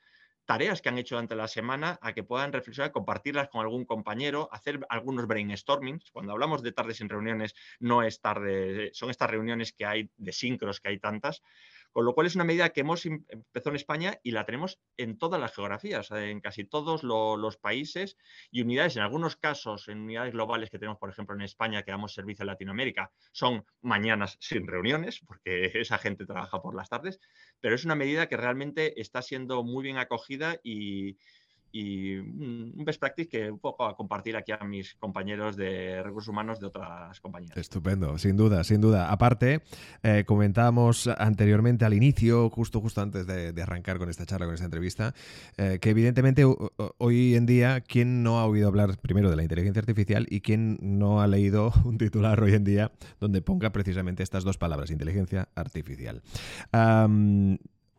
tareas 0.49 0.81
que 0.81 0.89
han 0.89 0.97
hecho 0.97 1.13
durante 1.13 1.35
la 1.35 1.47
semana, 1.47 1.99
a 2.01 2.11
que 2.11 2.23
puedan 2.23 2.51
reflexionar, 2.51 2.91
compartirlas 2.91 3.49
con 3.49 3.61
algún 3.61 3.85
compañero, 3.85 4.49
hacer 4.51 4.79
algunos 4.89 5.27
brainstormings. 5.27 6.09
Cuando 6.09 6.31
hablamos 6.31 6.63
de 6.63 6.71
tardes 6.71 6.97
sin 6.97 7.07
reuniones, 7.07 7.53
no 7.79 8.01
es 8.01 8.19
tarde, 8.19 8.89
son 8.93 9.11
estas 9.11 9.29
reuniones 9.29 9.73
que 9.73 9.85
hay 9.85 10.09
de 10.17 10.31
sincros, 10.31 10.79
que 10.79 10.89
hay 10.89 10.97
tantas, 10.97 11.43
con 11.91 12.05
lo 12.05 12.13
cual 12.13 12.27
es 12.27 12.35
una 12.35 12.43
medida 12.43 12.69
que 12.69 12.81
hemos 12.81 13.05
em, 13.05 13.23
empezado 13.27 13.71
en 13.71 13.75
España 13.75 14.19
y 14.23 14.31
la 14.31 14.45
tenemos 14.45 14.79
en 14.97 15.17
todas 15.17 15.39
las 15.39 15.53
geografías, 15.53 16.11
en 16.11 16.39
casi 16.41 16.65
todos 16.65 17.03
los 17.03 17.57
países 17.57 18.17
y 18.51 18.61
unidades. 18.61 18.95
En 18.95 19.03
algunos 19.03 19.35
casos, 19.35 19.87
en 19.87 20.01
unidades 20.01 20.33
globales 20.33 20.69
que 20.69 20.79
tenemos, 20.79 20.97
por 20.99 21.09
ejemplo, 21.09 21.35
en 21.35 21.41
España, 21.41 21.83
que 21.83 21.91
damos 21.91 22.13
servicio 22.13 22.43
a 22.43 22.47
Latinoamérica, 22.47 23.11
son 23.31 23.65
mañanas 23.81 24.37
sin 24.39 24.67
reuniones, 24.67 25.19
porque 25.25 25.71
esa 25.75 25.97
gente 25.97 26.25
trabaja 26.25 26.61
por 26.61 26.75
las 26.75 26.89
tardes, 26.89 27.19
pero 27.59 27.75
es 27.75 27.85
una 27.85 27.95
medida 27.95 28.27
que 28.27 28.37
realmente 28.37 28.99
está 29.01 29.21
siendo 29.21 29.63
muy 29.63 29.83
bien 29.83 29.97
acogida 29.97 30.59
y, 30.63 31.17
y 31.71 32.15
un 32.17 32.83
best 32.85 32.99
practice 32.99 33.29
que 33.29 33.51
un 33.51 33.59
poco 33.59 33.85
a 33.85 33.95
compartir 33.95 34.35
aquí 34.35 34.51
a 34.51 34.63
mis 34.63 34.95
compañeros 34.95 35.55
de 35.55 36.01
recursos 36.03 36.29
humanos 36.29 36.59
de 36.59 36.67
otras 36.67 37.19
compañías. 37.19 37.55
Estupendo, 37.57 38.17
sin 38.17 38.35
duda, 38.35 38.63
sin 38.63 38.81
duda. 38.81 39.11
Aparte, 39.11 39.61
eh, 40.03 40.23
comentábamos 40.25 41.07
anteriormente 41.07 41.85
al 41.85 41.93
inicio, 41.93 42.49
justo 42.49 42.81
justo 42.81 43.01
antes 43.01 43.27
de, 43.27 43.59
arrancar 43.61 43.97
con 43.99 44.09
esta 44.09 44.25
charla, 44.25 44.45
con 44.45 44.55
esta 44.55 44.65
entrevista, 44.65 45.13
eh, 45.57 45.79
que 45.81 45.89
evidentemente 45.89 46.45
hoy 46.97 47.35
en 47.35 47.45
día, 47.45 47.81
¿quién 47.81 48.23
no 48.23 48.39
ha 48.39 48.45
oído 48.45 48.67
hablar 48.67 48.97
primero 48.99 49.29
de 49.29 49.35
la 49.35 49.43
inteligencia 49.43 49.79
artificial 49.81 50.27
y 50.29 50.41
quién 50.41 50.77
no 50.81 51.21
ha 51.21 51.27
leído 51.27 51.73
un 51.85 51.97
titular 51.97 52.41
hoy 52.41 52.53
en 52.53 52.63
día 52.63 52.91
donde 53.19 53.41
ponga 53.41 53.71
precisamente 53.71 54.23
estas 54.23 54.43
dos 54.43 54.57
palabras, 54.57 54.91
inteligencia 54.91 55.49
artificial? 55.55 56.21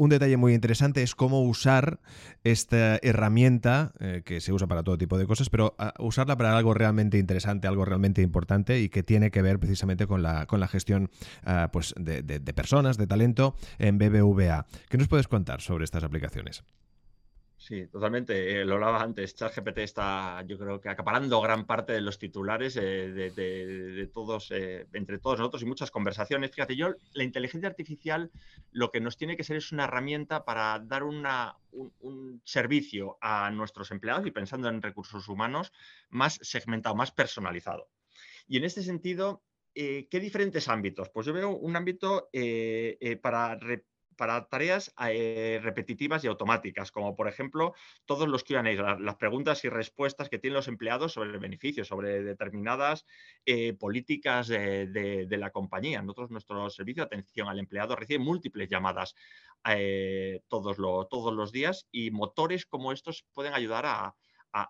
Un 0.01 0.09
detalle 0.09 0.39
muy 0.39 0.55
interesante 0.55 1.03
es 1.03 1.15
cómo 1.15 1.43
usar 1.43 2.01
esta 2.43 2.99
herramienta, 3.03 3.93
eh, 4.01 4.23
que 4.25 4.41
se 4.41 4.51
usa 4.51 4.67
para 4.67 4.83
todo 4.83 4.97
tipo 4.97 5.19
de 5.19 5.27
cosas, 5.27 5.51
pero 5.51 5.75
ah, 5.77 5.93
usarla 5.99 6.39
para 6.39 6.57
algo 6.57 6.73
realmente 6.73 7.19
interesante, 7.19 7.69
algo 7.69 7.85
realmente 7.85 8.23
importante 8.23 8.81
y 8.81 8.89
que 8.89 9.03
tiene 9.03 9.31
que 9.31 9.43
ver 9.43 9.59
precisamente 9.59 10.07
con 10.07 10.23
la, 10.23 10.47
gestión 10.69 11.11
ah, 11.45 11.69
pues 11.71 11.93
de, 11.99 12.23
de 12.23 12.55
personas, 12.55 12.97
de 12.97 13.07
talento 13.07 13.55
en 13.79 13.99
BBVA. 13.99 14.65
¿Qué 14.89 14.97
nos 14.97 15.09
puedes 15.09 15.29
contar 15.29 15.61
sobre 15.61 15.85
estas 15.85 16.03
aplicaciones? 16.03 16.65
Sí, 17.61 17.87
totalmente. 17.89 18.63
Eh, 18.63 18.65
lo 18.65 18.75
hablaba 18.77 19.03
antes. 19.03 19.35
ChatGPT 19.35 19.79
está, 19.81 20.43
yo 20.47 20.59
creo 20.59 20.81
que 20.81 20.89
acaparando 20.89 21.43
gran 21.43 21.67
parte 21.67 21.93
de 21.93 22.01
los 22.01 22.19
titulares 22.19 22.75
eh, 22.77 23.13
de, 23.13 24.11
todos, 24.15 24.51
eh, 24.51 24.87
entre 24.95 25.19
todos 25.19 25.39
nosotros 25.41 25.61
y 25.61 25.67
muchas 25.67 25.91
conversaciones. 25.91 26.53
Fíjate, 26.53 26.75
yo, 26.75 26.95
la 27.13 27.23
inteligencia 27.23 27.69
artificial 27.69 28.31
lo 28.73 28.91
que 28.91 29.03
nos 29.03 29.19
tiene 29.19 29.37
que 29.37 29.45
ser 29.45 29.59
es 29.59 29.73
una 29.73 29.85
herramienta 29.85 30.47
para 30.47 30.79
dar 30.79 31.03
una, 31.03 31.59
un, 31.73 32.41
servicio 32.47 33.19
a 33.21 33.51
nuestros 33.51 33.91
empleados 33.91 34.27
y 34.27 34.31
pensando 34.31 34.71
en 34.71 34.81
recursos 34.81 35.29
humanos 35.29 35.71
más 36.09 36.39
segmentado, 36.41 36.95
más 36.95 37.13
personalizado. 37.13 37.91
Y 38.49 38.57
en 38.57 38.65
este 38.65 38.83
sentido, 38.83 39.43
¿qué 39.75 40.09
diferentes 40.11 40.67
ámbitos? 40.67 41.11
Pues 41.11 41.27
yo 41.27 41.35
veo 41.35 41.51
un 41.51 41.77
ámbito 41.77 42.31
para 43.21 43.59
para 44.21 44.47
tareas 44.49 44.93
eh, 45.09 45.61
repetitivas 45.63 46.23
y 46.23 46.27
automáticas, 46.27 46.93
como 46.93 47.17
por 47.17 47.27
ejemplo 47.27 47.73
todos 48.05 48.29
los 48.29 48.45
QA, 48.45 48.63
las 48.99 49.17
preguntas 49.17 49.65
y 49.65 49.71
respuestas 49.71 50.29
que 50.29 50.39
tienen 50.39 50.57
los 50.57 50.69
empleados 50.69 51.15
sobre 51.15 51.31
el 51.31 51.39
beneficio, 51.39 51.87
sobre 51.87 52.23
determinadas 52.23 53.07
eh, 53.47 53.73
políticas 53.73 54.49
de, 54.49 55.27
la 55.31 55.51
compañía. 55.51 56.03
Nosotros, 56.03 56.31
nuestro 56.31 56.69
servicio 56.69 57.03
de 57.03 57.07
atención 57.07 57.49
al 57.49 57.59
empleado 57.59 57.97
recibe 57.97 58.23
múltiples 58.23 58.69
llamadas 58.69 59.15
eh, 59.67 60.43
todos, 60.49 60.77
todos 61.09 61.33
los 61.33 61.51
días 61.51 61.89
y 61.91 62.11
motores 62.11 62.67
como 62.67 62.93
estos 62.93 63.25
pueden 63.33 63.55
ayudar 63.55 63.87
a, 63.87 64.15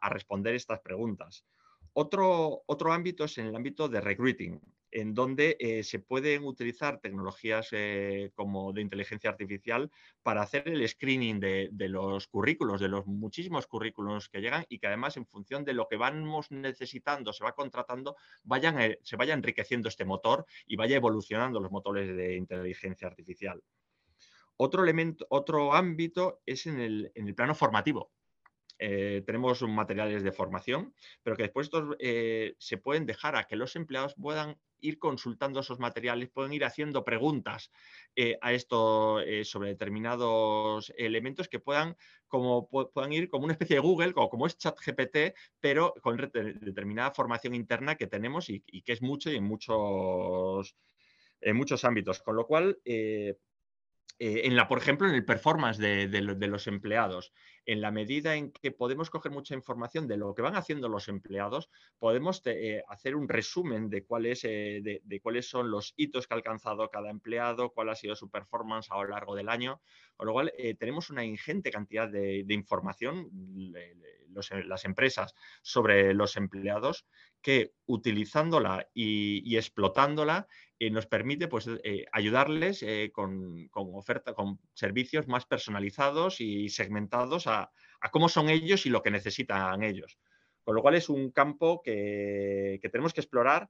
responder 0.09 0.55
estas 0.55 0.79
preguntas. 0.79 1.45
Otro, 1.93 2.63
otro 2.67 2.93
ámbito 2.93 3.25
es 3.25 3.37
en 3.39 3.47
el 3.47 3.57
ámbito 3.57 3.89
de 3.89 4.01
recruiting 4.01 4.61
en 4.91 5.15
donde 5.15 5.57
eh, 5.61 5.83
se 5.83 5.99
pueden 5.99 6.45
utilizar 6.45 7.01
tecnologías 7.01 7.69
eh, 7.73 8.31
como 8.35 8.73
de 8.73 8.81
inteligencia 8.81 9.31
artificial 9.31 9.91
para 10.23 10.43
hacer 10.43 10.69
el 10.69 10.87
screening 10.89 11.41
de, 11.41 11.71
los 11.89 12.27
currículos, 12.27 12.81
de 12.81 12.89
los 12.89 13.07
muchísimos 13.07 13.67
currículos 13.67 14.29
que 14.29 14.41
llegan 14.41 14.65
y 14.69 14.79
que 14.79 14.87
además 14.87 15.17
en 15.17 15.27
función 15.27 15.65
de 15.65 15.75
lo 15.75 15.89
que 15.89 15.97
vamos 15.97 16.51
necesitando, 16.51 17.33
se 17.33 17.45
va 17.45 17.53
contratando, 17.53 18.17
vayan, 18.45 18.81
eh, 18.81 18.99
se 19.03 19.17
vaya 19.17 19.35
enriqueciendo 19.35 19.89
este 19.89 20.05
motor 20.05 20.47
y 20.67 20.77
vaya 20.77 20.97
evolucionando 20.97 21.61
los 21.61 21.71
motores 21.71 22.15
de 22.17 22.37
inteligencia 22.37 23.09
artificial. 23.09 23.63
Otro 24.57 24.83
elemento, 24.83 25.27
otro 25.31 25.73
ámbito 25.73 26.43
es 26.45 26.67
en 26.67 26.81
el, 26.81 27.13
en 27.15 27.29
el 27.29 27.35
plano 27.35 27.55
formativo. 27.55 28.11
Eh, 28.83 29.23
tenemos 29.27 29.61
materiales 29.61 30.23
de 30.23 30.33
formación, 30.33 30.95
pero 31.23 31.37
que 31.37 31.43
después 31.43 31.67
estos, 31.67 31.97
eh, 31.99 32.55
se 32.59 32.79
pueden 32.79 33.05
dejar 33.05 33.37
a 33.37 33.45
que 33.45 33.55
los 33.55 33.77
empleados 33.77 34.15
puedan 34.15 34.59
ir 34.81 34.99
consultando 34.99 35.61
esos 35.61 35.79
materiales, 35.79 36.31
pueden 36.31 36.55
ir 36.55 36.65
haciendo 36.65 37.05
preguntas 37.05 37.71
eh, 38.17 38.39
a 38.41 38.55
esto 38.55 39.19
sobre 39.45 39.69
determinados 39.69 40.95
elementos 40.97 41.49
que 41.49 41.59
puedan, 41.59 41.95
como, 42.27 42.71
puedan 42.71 43.13
ir 43.13 43.29
como 43.29 43.45
una 43.45 43.53
especie 43.53 43.77
de 43.77 43.81
Google, 43.81 44.15
como, 44.15 44.31
como 44.31 44.47
es 44.47 44.57
ChatGPT, 44.57 45.37
pero 45.61 45.93
con 46.01 46.17
determinada 46.17 47.11
formación 47.11 47.55
interna 47.55 47.97
que 47.97 48.07
tenemos 48.07 48.49
y, 48.49 48.63
que 48.63 48.93
es 48.95 49.03
mucho 49.03 49.31
y 49.31 49.37
en 49.37 49.45
muchos, 49.45 50.75
en 51.43 51.55
muchos 51.55 51.85
ámbitos. 51.85 52.23
Con 52.23 52.37
lo 52.37 52.47
cual, 52.47 52.79
en 54.21 54.55
la, 54.55 54.69
por 54.69 54.79
ejemplo, 54.79 55.09
en 55.09 55.15
el 55.15 55.25
performance 55.25 55.79
de, 55.79 56.09
los 56.49 56.67
empleados. 56.67 57.33
En 57.67 57.81
la 57.81 57.91
medida 57.91 58.37
en 58.37 58.53
que 58.53 58.71
podemos 58.71 59.11
coger 59.11 59.33
mucha 59.33 59.55
información 59.55 60.09
de 60.09 60.17
lo 60.17 60.35
que 60.35 60.43
van 60.43 60.57
haciendo 60.57 60.89
los 60.89 61.09
empleados, 61.09 61.71
podemos 61.99 62.43
eh, 62.47 62.83
hacer 62.89 63.15
un 63.15 63.29
resumen 63.29 63.89
de, 63.91 64.05
eh, 64.43 65.01
de, 65.03 65.21
cuáles 65.21 65.49
son 65.49 65.71
los 65.71 65.95
hitos 65.97 66.27
que 66.27 66.35
ha 66.35 66.37
alcanzado 66.37 66.89
cada 66.89 67.11
empleado, 67.11 67.71
cuál 67.71 67.91
ha 67.91 67.95
sido 67.95 68.17
su 68.17 68.31
performance 68.31 68.91
a 68.91 68.97
lo 68.97 69.09
largo 69.09 69.35
del 69.35 69.49
año. 69.49 69.81
Con 70.17 70.27
lo 70.27 70.33
cual, 70.33 70.53
tenemos 70.79 71.11
una 71.11 71.25
ingente 71.25 71.71
cantidad 71.71 72.09
de, 72.09 72.45
información, 72.49 73.31
las 74.67 74.85
empresas, 74.85 75.35
sobre 75.63 76.13
los 76.13 76.37
empleados, 76.37 77.07
que 77.41 77.73
utilizándola 77.87 78.87
y 78.93 79.57
explotándola, 79.57 80.47
eh, 80.83 80.91
nos 80.91 81.07
permite 81.07 81.47
pues, 81.47 81.69
eh, 81.85 82.07
ayudarles 82.11 82.83
eh, 82.83 83.11
con, 83.13 83.69
oferta, 83.75 84.33
con 84.33 84.59
servicios 84.73 85.29
más 85.29 85.45
personalizados 85.45 86.41
y 86.41 86.71
segmentados 86.71 87.47
a, 87.51 87.71
cómo 88.11 88.29
son 88.29 88.49
ellos 88.49 88.87
y 88.87 88.91
lo 88.91 89.03
que 89.03 89.11
necesitan 89.11 89.83
ellos. 89.83 90.19
Con 90.63 90.75
lo 90.75 90.83
cual 90.83 90.95
es 90.95 91.09
un 91.09 91.31
campo 91.31 91.83
que, 91.83 92.81
tenemos 92.91 93.13
que 93.13 93.21
explorar 93.21 93.69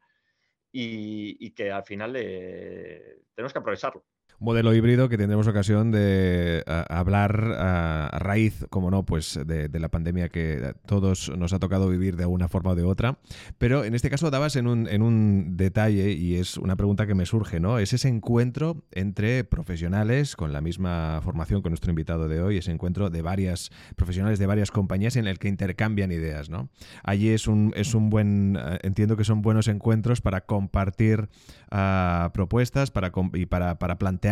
y, 0.73 1.51
que 1.53 1.71
al 1.71 1.85
final 1.85 2.13
tenemos 2.13 3.53
que 3.53 3.59
aprovecharlo 3.59 4.05
modelo 4.41 4.75
híbrido 4.75 5.11
que 5.11 5.19
tendremos 5.19 5.47
ocasión 5.47 5.93
de 5.93 6.65
hablar 6.89 7.55
a, 7.59 8.19
raíz, 8.19 8.67
como 8.71 8.91
no, 8.91 9.05
pues 9.05 9.39
de, 9.47 9.69
la 9.79 9.89
pandemia 9.89 10.31
que 10.31 10.63
a 10.65 10.73
todos 10.73 11.31
nos 11.37 11.53
ha 11.53 11.59
tocado 11.59 11.89
vivir 11.89 12.17
de 12.17 12.25
alguna 12.25 12.49
forma 12.49 12.71
o 12.71 12.75
de 12.75 12.83
otra. 12.83 13.19
Pero 13.59 13.85
en 13.85 13.95
este 13.95 14.09
caso 14.09 14.31
dabas 14.31 14.57
en 14.57 14.67
un, 14.67 14.89
en 14.89 15.03
un 15.03 15.57
detalle 15.57 16.13
y 16.13 16.37
es 16.37 16.57
una 16.57 16.77
pregunta 16.77 17.07
que 17.07 17.15
me 17.15 17.27
surge, 17.27 17.61
¿no? 17.61 17.79
Es 17.79 17.93
ese 17.93 18.09
encuentro 18.09 18.83
entre 18.93 19.45
profesionales 19.45 20.37
con 20.37 20.53
la 20.53 20.63
misma 20.63 21.21
formación 21.23 21.63
que 21.63 21.69
nuestro 21.69 21.91
invitado 21.91 22.27
de 22.27 22.41
hoy, 22.41 22.57
ese 22.57 22.73
encuentro 22.73 23.11
de 23.11 23.23
varias 23.23 23.71
profesionales 23.95 24.39
de 24.39 24.47
varias 24.47 24.71
compañías 24.71 25.17
en 25.17 25.27
el 25.27 25.39
que 25.39 25.49
intercambian 25.49 26.13
ideas, 26.13 26.49
¿no? 26.49 26.71
Allí 27.05 27.29
es 27.29 27.47
un, 27.47 27.73
es 27.77 27.95
un 27.95 28.09
buen, 28.09 28.57
eh, 28.59 28.79
entiendo 28.83 29.19
que 29.19 29.25
son 29.25 29.43
buenos 29.43 29.69
encuentros 29.69 30.23
para 30.23 30.47
compartir 30.47 31.29
ah, 31.71 32.31
propuestas 32.33 32.91
para, 32.91 33.13
y 33.35 33.47
para, 33.47 33.79
para 33.79 33.99
plantear 33.99 34.30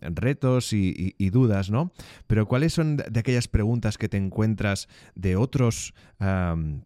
retos 0.00 0.72
y, 0.72 1.30
dudas, 1.30 1.70
¿no? 1.70 1.92
Pero 2.26 2.46
¿cuáles 2.46 2.72
son 2.72 2.96
de 2.96 3.20
aquellas 3.20 3.48
preguntas 3.48 3.98
que 3.98 4.08
te 4.08 4.16
encuentras 4.16 4.88
de 5.14 5.36
otros, 5.36 5.94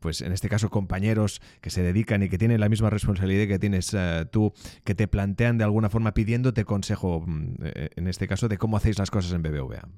pues 0.01 0.21
en 0.21 0.33
este 0.33 0.49
caso 0.49 0.71
compañeros 0.71 1.41
que 1.61 1.71
se 1.71 1.83
dedican 1.83 2.23
y 2.23 2.29
que 2.29 2.39
tienen 2.39 2.61
la 2.61 2.69
misma 2.69 2.91
responsabilidad 2.91 3.47
que 3.47 3.59
tienes 3.59 3.95
eh, 3.95 4.27
tú, 4.31 4.53
que 4.85 4.95
te 4.95 5.09
plantean 5.09 5.59
de 5.59 5.65
alguna 5.65 5.91
forma 5.91 6.15
pidiéndote 6.15 6.65
consejo, 6.65 7.23
mm, 7.27 7.55
eh, 7.63 7.91
en 7.97 8.09
este 8.09 8.29
caso, 8.29 8.49
de 8.49 8.59
cómo 8.59 8.77
hacéis 8.77 8.99
las 8.99 9.11
cosas 9.11 9.33
en 9.33 9.43
BBVA? 9.43 9.89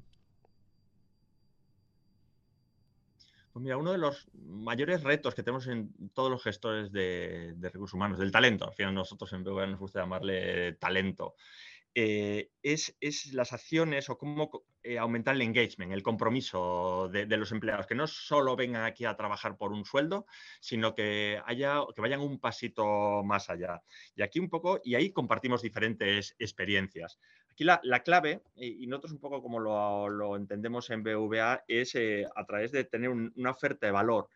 Pues 3.53 3.63
mira, 3.63 3.77
uno 3.77 3.91
de 3.91 3.97
los 3.97 4.27
mayores 4.33 5.03
retos 5.03 5.33
que 5.33 5.41
tenemos 5.41 5.65
en 5.67 5.91
todos 6.13 6.29
los 6.29 6.43
gestores 6.43 6.91
de, 6.91 7.53
de 7.55 7.69
recursos 7.69 7.95
humanos, 7.95 8.19
del 8.19 8.31
talento, 8.31 8.65
al 8.65 8.73
final 8.73 8.93
nosotros 8.93 9.33
en 9.33 9.43
BBVA 9.43 9.65
nos 9.65 9.79
gusta 9.79 10.01
llamarle 10.01 10.73
talento, 10.73 11.35
eh, 11.99 12.51
es, 12.61 12.93
las 13.33 13.53
acciones 13.53 14.07
o 14.11 14.19
cómo 14.19 14.51
eh, 14.83 14.99
aumentar 14.99 15.33
el 15.33 15.41
engagement, 15.41 15.91
el 15.91 16.03
compromiso 16.03 17.09
de, 17.11 17.25
los 17.37 17.51
empleados, 17.51 17.87
que 17.87 17.95
no 17.95 18.05
solo 18.05 18.55
vengan 18.55 18.83
aquí 18.83 19.05
a 19.05 19.15
trabajar 19.15 19.57
por 19.57 19.71
un 19.71 19.83
sueldo, 19.83 20.27
sino 20.59 20.93
que, 20.93 21.41
haya, 21.47 21.79
que 21.95 22.01
vayan 22.01 22.19
un 22.19 22.39
pasito 22.39 23.23
más 23.23 23.49
allá. 23.49 23.81
Y 24.15 24.21
aquí 24.21 24.37
un 24.37 24.47
poco, 24.47 24.79
y 24.83 24.93
ahí 24.93 25.11
compartimos 25.11 25.63
diferentes 25.63 26.35
experiencias. 26.37 27.17
Aquí 27.49 27.63
la, 27.63 27.79
clave, 28.03 28.43
y, 28.55 28.85
nosotros 28.85 29.13
un 29.13 29.19
poco 29.19 29.41
como 29.41 29.59
lo, 29.59 30.35
entendemos 30.35 30.91
en 30.91 31.01
BVA, 31.01 31.63
es 31.67 31.95
eh, 31.95 32.27
a 32.35 32.45
través 32.45 32.71
de 32.71 32.83
tener 32.83 33.09
una 33.09 33.49
oferta 33.49 33.87
de 33.87 33.91
valor 33.91 34.29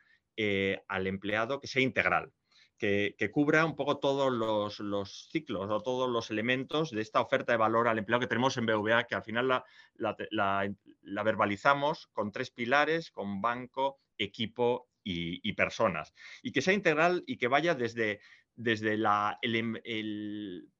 al 0.87 1.05
empleado 1.05 1.59
que 1.59 1.67
sea 1.67 1.83
integral 1.83 2.33
que, 2.81 3.29
cubra 3.31 3.63
un 3.63 3.75
poco 3.75 3.99
todos 3.99 4.33
los, 4.79 5.29
ciclos 5.29 5.69
o 5.69 5.83
todos 5.83 6.09
los 6.09 6.31
elementos 6.31 6.89
de 6.89 7.01
esta 7.01 7.21
oferta 7.21 7.51
de 7.51 7.59
valor 7.59 7.87
al 7.87 7.99
empleo 7.99 8.19
que 8.19 8.25
tenemos 8.25 8.57
en 8.57 8.65
BVA, 8.65 9.03
que 9.03 9.13
al 9.13 9.23
final 9.23 9.63
la, 9.93 11.23
verbalizamos 11.23 12.07
con 12.07 12.31
tres 12.31 12.49
pilares, 12.49 13.11
con 13.11 13.39
banco, 13.39 13.99
equipo 14.17 14.89
y, 15.03 15.53
personas. 15.53 16.11
Y 16.41 16.51
que 16.51 16.63
sea 16.63 16.73
integral 16.73 17.23
y 17.27 17.37
que 17.37 17.47
vaya 17.47 17.75
desde, 17.75 18.19
desde 18.55 18.97
la, 18.97 19.39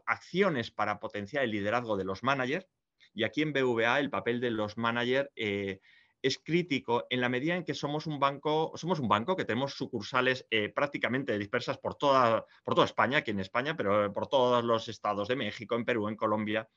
acciones 0.08 0.72
para 0.72 1.00
potenciar 1.00 1.44
el 1.44 1.52
liderazgo 1.52 1.98
de 1.98 2.06
los 2.06 2.24
managers. 2.24 2.68
Y 3.14 3.26
aquí 3.26 3.44
en 3.44 3.54
BVA 3.54 4.00
el 4.00 4.10
papel 4.10 4.42
de 4.42 4.50
los 4.50 4.76
managers... 4.76 5.30
Eh, 5.36 5.82
es 6.22 6.40
crítico 6.40 7.06
en 7.10 7.22
la 7.22 7.30
medida 7.30 7.56
en 7.56 7.64
que 7.64 7.74
somos 7.74 8.08
un 8.08 8.20
banco, 8.20 8.72
somos 8.76 9.00
un 9.00 9.08
banco 9.08 9.36
que 9.36 9.46
tenemos 9.46 9.74
sucursales 9.74 10.46
eh, 10.50 10.70
prácticamente 10.70 11.38
dispersas 11.38 11.78
por 11.78 11.96
toda, 11.96 12.46
por 12.64 12.76
toda 12.76 12.86
España, 12.86 13.20
aquí 13.20 13.32
en 13.32 13.40
España, 13.40 13.76
pero 13.76 14.14
por 14.14 14.28
todos 14.28 14.64
los 14.64 14.88
estados 14.88 15.28
de 15.28 15.36
México, 15.36 15.76
en 15.76 15.86
Perú, 15.86 16.08
en 16.08 16.16
Colombia, 16.16 16.70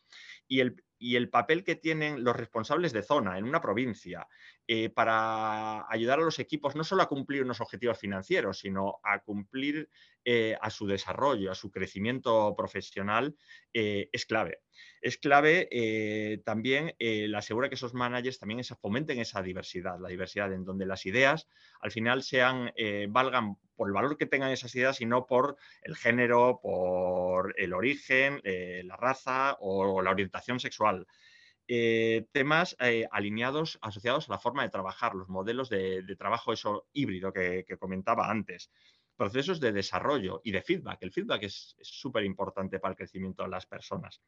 y 0.49 0.61
el, 0.61 0.85
y 0.99 1.17
el 1.17 1.29
papel 1.29 1.65
que 1.65 1.77
tienen 1.77 2.25
los 2.25 2.37
responsables 2.37 2.93
de 2.93 3.03
zona 3.03 3.39
en 3.39 3.45
una 3.45 3.61
provincia 3.61 4.27
eh, 4.67 4.91
para 4.91 5.91
ayudar 5.91 6.19
a 6.19 6.25
los 6.25 6.39
equipos 6.39 6.75
no 6.77 6.85
solo 6.85 7.03
a 7.03 7.09
cumplir 7.09 7.43
unos 7.43 7.61
objetivos 7.61 7.99
financieros, 7.99 8.59
sino 8.59 9.01
a 9.03 9.21
cumplir 9.21 9.89
eh, 10.25 10.57
a 10.61 10.71
su 10.71 10.87
desarrollo, 10.87 11.51
a 11.51 11.55
su 11.55 11.71
crecimiento 11.71 12.55
profesional, 12.57 13.37
es 13.73 14.25
clave. 14.25 14.61
Es 15.01 15.19
clave 15.19 15.69
eh, 15.71 16.41
también 16.45 16.95
eh, 16.99 17.29
la 17.29 17.39
asegura 17.39 17.69
que 17.69 17.75
esos 17.75 17.93
managers 17.93 18.39
también 18.39 18.63
fomenten 18.81 19.19
esa 19.19 19.43
diversidad, 19.43 19.99
la 20.01 20.09
diversidad 20.09 20.53
en 20.53 20.65
donde 20.65 20.87
las 20.87 21.05
ideas 21.05 21.47
al 21.81 21.91
final 21.91 22.23
sean, 22.23 22.73
eh, 22.77 23.07
valgan 23.11 23.57
por 23.77 23.89
el 23.89 23.93
valor 23.93 24.17
que 24.17 24.25
tengan 24.25 24.51
esas 24.51 24.75
ideas 24.75 25.01
y 25.01 25.07
no 25.07 25.27
por 25.27 25.57
el 25.83 25.97
género, 25.97 26.61
por 26.63 27.55
el 27.59 27.75
origen, 27.75 28.41
la 28.45 28.97
raza 28.97 29.57
o 29.59 30.01
la 30.01 30.13
orientación 30.13 30.34
sexual. 30.59 31.07
temas 32.33 32.77
alineados, 33.11 33.79
asociados 33.81 34.29
a 34.29 34.33
la 34.33 34.39
forma 34.39 34.63
de 34.63 34.69
trabajar, 34.69 35.15
los 35.15 35.29
modelos 35.29 35.69
de, 35.69 36.17
trabajo 36.19 36.53
eso 36.53 36.87
híbrido 36.93 37.33
que, 37.33 37.65
comentaba 37.79 38.31
antes 38.31 38.71
procesos 39.17 39.61
de 39.61 39.73
desarrollo 39.73 40.41
y 40.45 40.51
de 40.51 40.63
feedback. 40.63 40.99
El 41.03 41.13
feedback 41.13 41.45
es 41.45 41.77
súper 41.81 42.25
importante 42.25 42.81
para 42.81 42.93
el 42.93 42.97
crecimiento 42.97 43.45
de 43.45 43.49
las 43.49 43.65
personas 43.67 44.21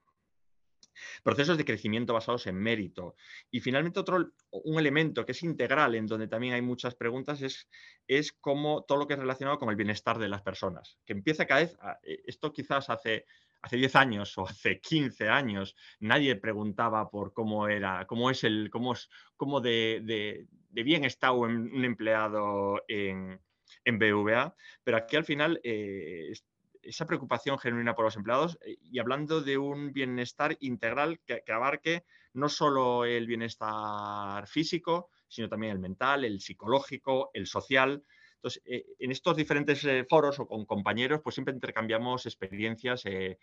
procesos 1.22 1.58
de 1.58 1.64
crecimiento 1.64 2.12
basados 2.12 2.46
en 2.46 2.56
mérito. 2.56 3.16
Y 3.50 3.60
finalmente 3.60 4.00
otro, 4.00 4.32
un 4.50 4.78
elemento 4.78 5.24
que 5.24 5.32
es 5.32 5.42
integral, 5.42 5.94
en 5.94 6.06
donde 6.06 6.28
también 6.28 6.54
hay 6.54 6.62
muchas 6.62 6.94
preguntas, 6.94 7.42
es, 7.42 7.68
es 8.06 8.32
cómo 8.32 8.84
todo 8.84 8.98
lo 8.98 9.06
que 9.06 9.14
es 9.14 9.20
relacionado 9.20 9.58
con 9.58 9.68
el 9.70 9.76
bienestar 9.76 10.18
de 10.18 10.28
las 10.28 10.42
personas, 10.42 10.98
que 11.04 11.12
empieza 11.12 11.46
cada 11.46 11.60
vez, 11.60 11.76
eh, 12.02 12.22
esto 12.26 12.52
quizás 12.52 12.90
hace 12.90 13.26
hace 13.66 13.76
10 13.76 13.96
años 13.96 14.38
o 14.38 14.46
hace 14.46 14.80
15 14.80 15.28
años 15.28 15.74
nadie 16.00 16.36
preguntaba 16.36 17.10
por 17.10 17.32
cómo 17.32 17.68
era, 17.68 18.06
cómo 18.06 18.30
es 18.30 18.44
el, 18.44 18.70
cómo 18.70 18.92
es, 18.92 19.08
cómo 19.36 19.60
de, 19.60 20.46
bien 20.70 21.04
está 21.04 21.32
un, 21.32 21.84
empleado 21.84 22.82
en, 22.86 23.40
en 23.84 23.98
BVA, 23.98 24.54
pero 24.84 24.96
aquí 24.96 25.16
al 25.16 25.24
final 25.24 25.60
eh, 25.64 26.32
esa 26.80 27.06
preocupación 27.06 27.58
genuina 27.58 27.94
por 27.94 28.04
los 28.04 28.16
empleados 28.16 28.58
eh, 28.64 28.76
y 28.80 29.00
hablando 29.00 29.40
de 29.42 29.58
un 29.58 29.92
bienestar 29.92 30.56
integral 30.60 31.20
que, 31.26 31.42
abarque 31.52 32.04
no 32.34 32.48
solo 32.48 33.04
el 33.04 33.26
bienestar 33.26 34.46
físico, 34.46 35.10
sino 35.26 35.48
también 35.48 35.72
el 35.72 35.78
mental, 35.80 36.24
el 36.24 36.40
psicológico, 36.40 37.30
el 37.34 37.46
social. 37.46 38.04
Entonces, 38.46 38.62
eh, 38.64 38.86
en 39.00 39.10
estos 39.10 39.36
diferentes 39.36 39.84
eh, 39.84 40.04
foros 40.08 40.38
o 40.38 40.46
con 40.46 40.66
compañeros, 40.66 41.20
pues 41.20 41.34
siempre 41.34 41.52
intercambiamos 41.52 42.26
experiencias 42.26 43.04
e 43.04 43.38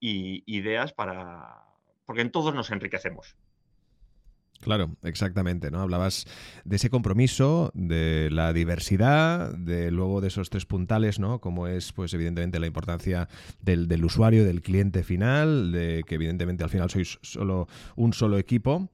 ideas 0.00 0.94
para, 0.94 1.66
porque 2.06 2.22
en 2.22 2.30
todos 2.30 2.54
nos 2.54 2.70
enriquecemos. 2.70 3.36
Claro, 4.62 4.96
exactamente, 5.02 5.70
¿no? 5.70 5.80
Hablabas 5.80 6.24
de 6.64 6.76
ese 6.76 6.88
compromiso, 6.88 7.70
de 7.74 8.30
la 8.32 8.54
diversidad, 8.54 9.52
de 9.54 9.90
luego 9.90 10.22
de 10.22 10.28
esos 10.28 10.48
tres 10.48 10.64
puntales, 10.64 11.18
¿no? 11.20 11.40
Como 11.40 11.66
es, 11.68 11.92
pues, 11.92 12.14
evidentemente, 12.14 12.58
la 12.58 12.66
importancia 12.66 13.28
del, 13.60 13.86
del 13.86 14.04
usuario, 14.04 14.44
del 14.44 14.62
cliente 14.62 15.04
final, 15.04 15.72
de 15.72 16.04
que 16.06 16.14
evidentemente 16.14 16.64
al 16.64 16.70
final 16.70 16.88
sois 16.88 17.18
solo 17.20 17.68
un 17.96 18.14
solo 18.14 18.38
equipo 18.38 18.88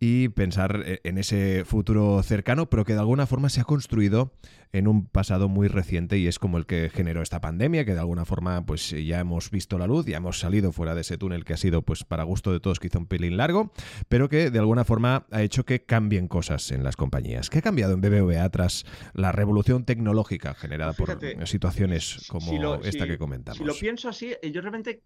y 0.00 0.28
pensar 0.28 0.82
e, 0.86 1.00
en 1.04 1.18
ese 1.18 1.64
futuro 1.64 2.22
cercano, 2.22 2.70
pero 2.70 2.84
que 2.84 2.94
de 2.94 3.00
alguna 3.00 3.26
forma 3.26 3.48
se 3.48 3.60
ha 3.60 3.64
construido 3.64 4.32
en 4.72 4.86
un 4.86 5.06
pasado 5.06 5.48
muy 5.48 5.68
reciente 5.68 6.18
y 6.18 6.26
es 6.26 6.38
como 6.38 6.58
el 6.58 6.66
que 6.66 6.90
generó 6.90 7.22
esta 7.22 7.40
pandemia, 7.40 7.84
que 7.84 7.94
de 7.94 8.00
alguna 8.00 8.24
forma 8.24 8.64
pues 8.66 8.90
ya 8.90 9.20
hemos 9.20 9.50
visto 9.50 9.78
la 9.78 9.86
luz, 9.86 10.06
ya 10.06 10.18
hemos 10.18 10.38
salido 10.38 10.72
fuera 10.72 10.94
de 10.94 11.00
ese 11.00 11.16
túnel 11.16 11.44
que 11.44 11.54
ha 11.54 11.56
sido 11.56 11.82
pues 11.82 12.04
para 12.04 12.24
gusto 12.24 12.52
de 12.52 12.60
todos 12.60 12.78
quizá 12.78 12.98
un 12.98 13.06
pelín 13.06 13.36
largo, 13.36 13.72
pero 14.08 14.28
que 14.28 14.50
de 14.50 14.58
alguna 14.58 14.84
forma 14.84 15.26
ha 15.30 15.42
hecho 15.42 15.64
que 15.64 15.84
cambien 15.84 16.28
cosas 16.28 16.70
en 16.70 16.84
las 16.84 16.96
compañías. 16.96 17.48
¿Qué 17.50 17.58
ha 17.58 17.62
cambiado 17.62 17.94
en 17.94 18.00
BBVA 18.00 18.48
tras 18.50 18.84
la 19.14 19.32
revolución 19.32 19.84
tecnológica 19.84 20.54
generada 20.54 20.92
por 20.92 21.18
situaciones 21.46 22.26
como 22.28 22.74
esta 22.82 23.06
que 23.06 23.18
comentamos? 23.18 23.58
Si 23.58 23.64
lo 23.64 23.74
pienso 23.74 24.08
así, 24.08 24.34
eh, 24.42 24.50
yo 24.50 24.60
realmente 24.60 25.02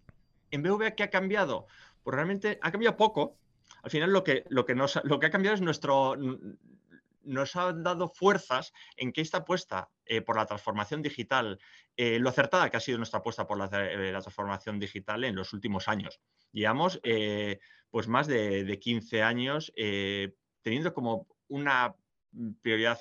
en 0.50 0.62
BBVA 0.62 0.92
¿qué 0.92 1.04
ha 1.04 1.10
cambiado? 1.10 1.66
Pues 2.02 2.14
realmente 2.14 2.58
ha 2.62 2.72
cambiado 2.72 2.96
poco, 2.96 3.36
al 3.82 3.90
final 3.90 4.12
lo 4.12 4.24
que, 4.24 4.44
lo 4.48 4.64
que, 4.64 4.74
nos, 4.74 5.00
lo 5.04 5.18
que 5.18 5.26
ha 5.26 5.30
cambiado 5.30 5.54
es 5.54 5.60
nuestro, 5.60 6.16
nos 7.24 7.56
ha 7.56 7.72
dado 7.72 8.08
fuerzas 8.08 8.72
en 8.96 9.12
que 9.12 9.20
esta 9.20 9.38
apuesta 9.38 9.90
eh, 10.06 10.20
por 10.20 10.36
la 10.36 10.46
transformación 10.46 11.02
digital, 11.02 11.58
eh, 11.96 12.18
lo 12.18 12.28
acertada 12.28 12.70
que 12.70 12.76
ha 12.76 12.80
sido 12.80 12.98
nuestra 12.98 13.20
apuesta 13.20 13.46
por 13.46 13.58
la, 13.58 13.68
eh, 13.72 14.10
transformación 14.10 14.78
digital 14.78 15.24
en 15.24 15.36
los 15.36 15.52
últimos 15.52 15.88
años. 15.88 16.20
Llevamos 16.52 17.00
pues 17.90 18.08
más 18.08 18.26
de, 18.26 18.64
de 18.64 18.78
15 18.78 19.22
años 19.22 19.72
teniendo 20.62 20.94
como 20.94 21.26
una 21.48 21.94
prioridad 22.62 23.00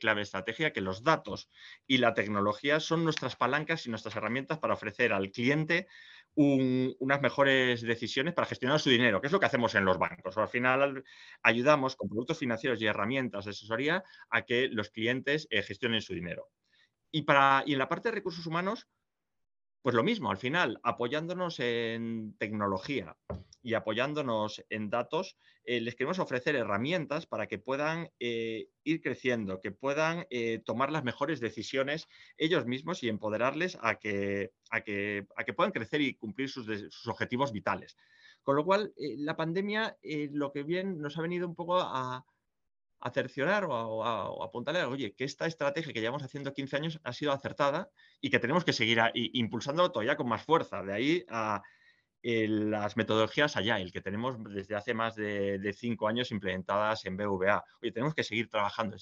clave 0.00 0.22
estrategia 0.22 0.72
que 0.72 0.80
los 0.80 1.02
datos 1.02 1.48
y 1.86 1.98
la 1.98 2.14
tecnología 2.14 2.78
son 2.78 3.02
nuestras 3.02 3.34
palancas 3.34 3.86
y 3.86 3.90
nuestras 3.90 4.14
herramientas 4.14 4.58
para 4.58 4.74
ofrecer 4.74 5.12
al 5.12 5.30
cliente 5.30 5.88
unas 6.40 7.20
mejores 7.20 7.82
decisiones 7.82 8.32
para 8.32 8.46
gestionar 8.46 8.78
su 8.78 8.90
dinero, 8.90 9.20
que 9.20 9.26
es 9.26 9.32
lo 9.32 9.40
que 9.40 9.46
hacemos 9.46 9.74
en 9.74 9.84
los 9.84 9.98
bancos. 9.98 10.38
al 10.38 10.48
final 10.48 11.02
ayudamos 11.42 11.96
con 11.96 12.08
productos 12.08 12.38
financieros 12.38 12.80
y 12.80 12.86
herramientas 12.86 13.44
de 13.44 13.50
asesoría 13.50 14.04
a 14.30 14.42
que 14.42 14.68
los 14.68 14.90
clientes 14.90 15.48
eh, 15.50 15.62
gestionen 15.62 16.00
su 16.00 16.14
dinero. 16.14 16.48
Y, 17.10 17.22
para, 17.22 17.64
y 17.66 17.72
en 17.72 17.78
la 17.78 17.88
parte 17.88 18.08
de 18.08 18.14
recursos 18.14 18.46
humanos, 18.46 18.86
pues 19.82 19.94
lo 19.94 20.02
mismo, 20.02 20.30
al 20.30 20.36
final, 20.36 20.80
apoyándonos 20.82 21.60
en 21.60 22.36
tecnología 22.38 23.16
y 23.62 23.74
apoyándonos 23.74 24.64
en 24.70 24.90
datos, 24.90 25.36
eh, 25.64 25.80
les 25.80 25.94
queremos 25.94 26.18
ofrecer 26.18 26.56
herramientas 26.56 27.26
para 27.26 27.46
que 27.46 27.58
puedan 27.58 28.10
eh, 28.18 28.68
ir 28.84 29.02
creciendo, 29.02 29.60
que 29.60 29.70
puedan 29.70 30.26
eh, 30.30 30.62
tomar 30.64 30.90
las 30.90 31.04
mejores 31.04 31.40
decisiones 31.40 32.08
ellos 32.36 32.66
mismos 32.66 33.02
y 33.02 33.08
empoderarles 33.08 33.78
a 33.80 33.98
que, 33.98 34.52
a 34.70 34.80
que, 34.80 35.26
a 35.36 35.44
que 35.44 35.52
puedan 35.52 35.72
crecer 35.72 36.00
y 36.00 36.14
cumplir 36.14 36.48
sus, 36.48 36.66
sus 36.66 37.08
objetivos 37.08 37.52
vitales. 37.52 37.96
Con 38.42 38.56
lo 38.56 38.64
cual, 38.64 38.94
la 38.96 39.36
pandemia 39.36 39.98
lo 40.30 40.52
que 40.52 40.62
bien 40.62 41.02
nos 41.02 41.18
ha 41.18 41.22
venido 41.22 41.46
un 41.46 41.54
poco 41.54 41.78
a, 41.78 42.24
a 43.00 43.10
cerciorar 43.10 43.64
o 43.64 44.04
a, 44.04 44.44
apuntarle, 44.44 44.84
oye, 44.84 45.14
que 45.14 45.24
esta 45.24 45.46
estrategia 45.46 45.92
que 45.92 46.00
llevamos 46.00 46.22
haciendo 46.22 46.52
15 46.52 46.76
años 46.76 47.00
ha 47.04 47.12
sido 47.12 47.32
acertada 47.32 47.90
y 48.20 48.30
que 48.30 48.38
tenemos 48.38 48.64
que 48.64 48.72
seguir 48.72 49.00
impulsando 49.14 49.90
todavía 49.92 50.16
con 50.16 50.28
más 50.28 50.42
fuerza. 50.42 50.82
De 50.82 50.92
ahí 50.92 51.24
a 51.28 51.62
las 52.22 52.96
metodologías 52.96 53.56
el 53.56 53.92
que 53.92 54.00
tenemos 54.00 54.36
desde 54.44 54.74
hace 54.74 54.94
más 54.94 55.14
de, 55.14 55.74
5 55.76 56.08
años 56.08 56.30
implementadas 56.32 57.04
en 57.04 57.16
BVA. 57.16 57.64
Oye, 57.80 57.92
tenemos 57.92 58.14
que 58.14 58.24
seguir 58.24 58.48
trabajando. 58.48 58.96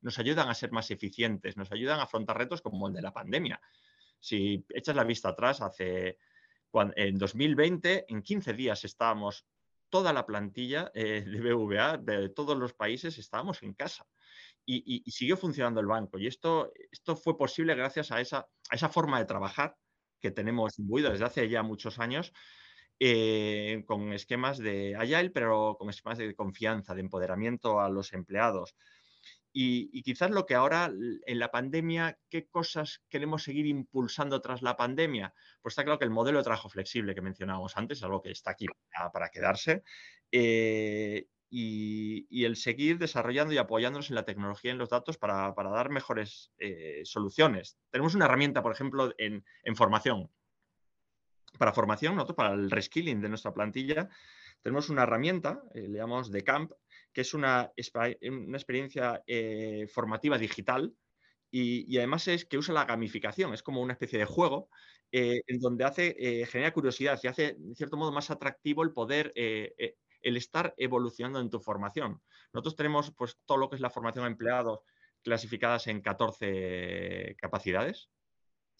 Nos 0.00 0.18
ayudan 0.18 0.48
a 0.48 0.54
ser 0.54 0.70
más 0.70 0.90
eficientes, 0.90 1.56
nos 1.56 1.72
ayudan 1.72 2.00
a 2.00 2.04
afrontar 2.04 2.38
retos 2.38 2.60
como 2.60 2.88
el 2.88 2.94
de 2.94 3.02
la 3.02 3.12
pandemia. 3.12 3.60
Si 4.20 4.64
echas 4.70 4.96
la 4.96 5.04
vista 5.04 5.30
atrás, 5.30 5.60
hace 5.60 6.18
en 6.96 7.18
2020, 7.18 8.04
en 8.08 8.22
15 8.22 8.52
días 8.52 8.84
estábamos 8.84 9.46
toda 9.90 10.12
la 10.12 10.26
plantilla 10.26 10.90
eh, 10.94 11.22
de 11.26 11.40
BVA 11.40 11.98
de 11.98 12.28
todos 12.28 12.56
los 12.56 12.74
países 12.74 13.18
estábamos 13.18 13.62
en 13.62 13.74
casa. 13.74 14.06
Y, 14.70 15.02
siguió 15.10 15.38
funcionando 15.38 15.80
el 15.80 15.86
banco. 15.86 16.18
Y 16.18 16.26
esto, 16.26 16.72
esto 16.92 17.16
fue 17.16 17.38
posible 17.38 17.74
gracias 17.74 18.12
a 18.12 18.20
esa, 18.20 18.46
a 18.70 18.76
esa 18.76 18.90
forma 18.90 19.18
de 19.18 19.24
trabajar 19.24 19.74
que 20.20 20.30
tenemos 20.30 20.78
imbuido 20.78 21.10
desde 21.10 21.24
hace 21.24 21.48
ya 21.48 21.62
muchos 21.62 21.98
años, 21.98 22.34
eh, 23.00 23.84
con 23.86 24.12
esquemas 24.12 24.58
de 24.58 24.94
Agile, 24.96 25.30
pero 25.30 25.76
con 25.78 25.88
esquemas 25.88 26.18
de 26.18 26.34
confianza, 26.34 26.94
de 26.94 27.00
empoderamiento 27.00 27.80
a 27.80 27.88
los 27.88 28.12
empleados. 28.12 28.74
Y, 29.60 30.02
quizás 30.04 30.30
lo 30.30 30.46
que 30.46 30.54
ahora 30.54 30.88
en 31.26 31.38
la 31.40 31.50
pandemia, 31.50 32.16
¿qué 32.30 32.46
cosas 32.46 33.02
queremos 33.08 33.42
seguir 33.42 33.66
impulsando 33.66 34.40
tras 34.40 34.62
la 34.62 34.76
pandemia? 34.76 35.34
Pues 35.60 35.72
está 35.72 35.82
claro 35.82 35.98
que 35.98 36.04
el 36.04 36.12
modelo 36.12 36.38
de 36.38 36.44
trabajo 36.44 36.68
flexible 36.68 37.12
que 37.12 37.22
mencionábamos 37.22 37.76
antes 37.76 37.98
es 37.98 38.04
algo 38.04 38.22
que 38.22 38.30
está 38.30 38.52
aquí 38.52 38.66
para, 39.12 39.30
quedarse. 39.30 39.82
Eh, 40.30 41.26
y, 41.50 42.44
el 42.44 42.54
seguir 42.54 42.98
desarrollando 42.98 43.52
y 43.52 43.58
apoyándonos 43.58 44.10
en 44.10 44.14
la 44.14 44.24
tecnología 44.24 44.70
y 44.70 44.72
en 44.74 44.78
los 44.78 44.90
datos 44.90 45.18
para, 45.18 45.52
dar 45.52 45.90
mejores 45.90 46.52
eh, 46.58 47.00
soluciones. 47.02 47.80
Tenemos 47.90 48.14
una 48.14 48.26
herramienta, 48.26 48.62
por 48.62 48.70
ejemplo, 48.70 49.12
en, 49.18 49.42
formación. 49.74 50.30
Para 51.58 51.72
formación, 51.72 52.14
nosotros 52.14 52.36
para 52.36 52.54
el 52.54 52.70
reskilling 52.70 53.20
de 53.20 53.28
nuestra 53.28 53.52
plantilla, 53.52 54.08
tenemos 54.62 54.88
una 54.88 55.02
herramienta, 55.02 55.64
eh, 55.74 55.88
le 55.88 55.98
llamamos 55.98 56.30
The 56.30 56.44
Camp, 56.44 56.70
que 57.12 57.22
es 57.22 57.34
una, 57.34 57.72
una 58.22 58.56
experiencia 58.56 59.22
eh, 59.26 59.86
formativa 59.92 60.38
digital 60.38 60.94
y, 61.50 61.96
además 61.96 62.28
es 62.28 62.44
que 62.44 62.58
usa 62.58 62.74
la 62.74 62.84
gamificación, 62.84 63.54
es 63.54 63.62
como 63.62 63.80
una 63.80 63.94
especie 63.94 64.18
de 64.18 64.26
juego 64.26 64.68
eh, 65.12 65.40
en 65.46 65.60
donde 65.60 65.84
hace, 65.84 66.14
eh, 66.18 66.46
genera 66.46 66.72
curiosidad 66.72 67.18
y 67.22 67.26
hace, 67.26 67.56
de 67.58 67.74
cierto 67.74 67.96
modo, 67.96 68.12
más 68.12 68.30
atractivo 68.30 68.82
el 68.82 68.92
poder, 68.92 69.32
el 69.34 70.36
estar 70.36 70.74
evolucionando 70.76 71.40
en 71.40 71.48
tu 71.48 71.60
formación. 71.60 72.20
Nosotros 72.52 72.76
tenemos 72.76 73.12
pues, 73.16 73.38
todo 73.46 73.58
lo 73.58 73.70
que 73.70 73.76
es 73.76 73.80
la 73.80 73.90
formación 73.90 74.26
a 74.26 74.28
empleados 74.28 74.80
clasificadas 75.22 75.86
en 75.86 76.02
14 76.02 77.34
capacidades 77.38 78.10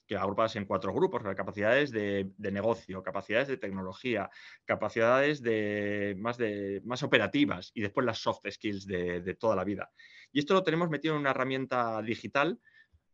que 0.08 0.16
agrupadas 0.16 0.56
en 0.56 0.64
cuatro 0.64 0.92
grupos, 0.92 1.22
capacidades 1.36 1.92
de, 1.92 2.32
negocio, 2.38 3.02
capacidades 3.02 3.48
de 3.48 3.58
tecnología, 3.58 4.30
capacidades 4.64 5.42
de 5.42 6.16
más, 6.18 6.38
de 6.38 6.80
más 6.84 7.02
operativas 7.02 7.70
y 7.74 7.82
después 7.82 8.06
las 8.06 8.18
soft 8.18 8.40
skills 8.50 8.86
de, 8.86 9.36
toda 9.38 9.54
la 9.54 9.64
vida. 9.64 9.90
Y 10.32 10.40
esto 10.40 10.54
lo 10.54 10.64
tenemos 10.64 10.88
metido 10.88 11.14
en 11.14 11.20
una 11.20 11.30
herramienta 11.30 12.00
digital 12.02 12.58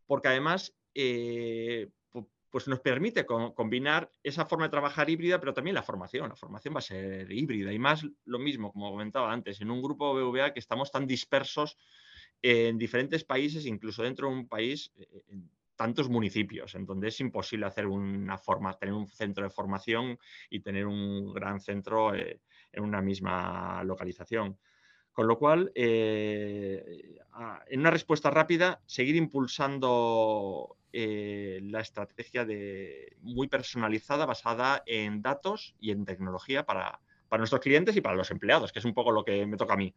porque 0.07 0.28
además 0.28 0.74
eh, 0.94 1.88
pues 2.54 2.68
nos 2.68 2.78
permite 2.78 3.26
combinar 3.26 4.09
esa 4.22 4.46
forma 4.46 4.66
de 4.66 4.70
trabajar 4.70 5.11
híbrida, 5.11 5.40
pero 5.40 5.52
también 5.52 5.74
la 5.74 5.83
formación. 5.83 6.28
La 6.28 6.37
formación 6.37 6.72
va 6.72 6.78
a 6.78 6.83
ser 6.83 7.33
híbrida 7.33 7.72
y 7.72 7.80
más 7.80 8.07
lo 8.26 8.38
mismo, 8.38 8.72
como 8.72 8.92
comentaba 8.92 9.33
antes, 9.33 9.61
en 9.61 9.72
un 9.72 9.83
grupo 9.83 10.14
BVA 10.14 10.52
que 10.52 10.61
estamos 10.61 10.92
tan 10.92 11.04
dispersos 11.04 11.76
en 12.42 12.78
diferentes 12.78 13.24
países, 13.24 13.66
incluso 13.66 14.04
dentro 14.04 14.28
de 14.28 14.35
un 14.35 14.46
país, 14.46 14.92
eh, 14.94 15.24
tantos 15.76 16.08
municipios, 16.08 16.74
en 16.74 16.87
donde 16.87 17.08
es 17.08 17.20
imposible 17.20 17.66
hacer 17.66 17.87
una 17.87 18.38
forma, 18.38 18.78
tener 18.78 18.94
un 18.94 19.08
centro 19.08 19.44
de 19.44 19.50
formación 19.50 20.18
y 20.50 20.60
tener 20.60 20.87
un 20.87 21.32
gran 21.32 21.60
centro 21.60 22.14
eh, 22.14 22.40
en 22.72 22.84
una 22.84 23.00
misma 23.00 23.82
localización. 23.84 24.58
Con 25.12 25.28
lo 25.28 25.38
cual, 25.38 25.70
eh, 25.76 27.18
en 27.68 27.80
una 27.80 27.90
respuesta 27.90 28.30
rápida, 28.30 28.82
seguir 28.84 29.14
impulsando 29.14 30.76
eh, 30.92 31.60
la 31.62 31.80
estrategia 31.80 32.44
de, 32.44 33.16
muy 33.20 33.46
personalizada 33.46 34.26
basada 34.26 34.82
en 34.87 35.22
datos 35.22 35.76
y 35.78 35.92
en 35.92 36.04
tecnología 36.04 36.66
para, 36.66 37.00
para 37.28 37.40
nuestros 37.40 37.60
clientes 37.60 37.96
y 37.96 38.00
para 38.00 38.16
los 38.16 38.30
empleados, 38.32 38.72
que 38.72 38.80
es 38.80 38.84
un 38.84 38.94
poco 38.94 39.12
lo 39.12 39.24
que 39.24 39.46
me 39.46 39.56
toca 39.56 39.74
a 39.74 39.76
mí. 39.76 39.94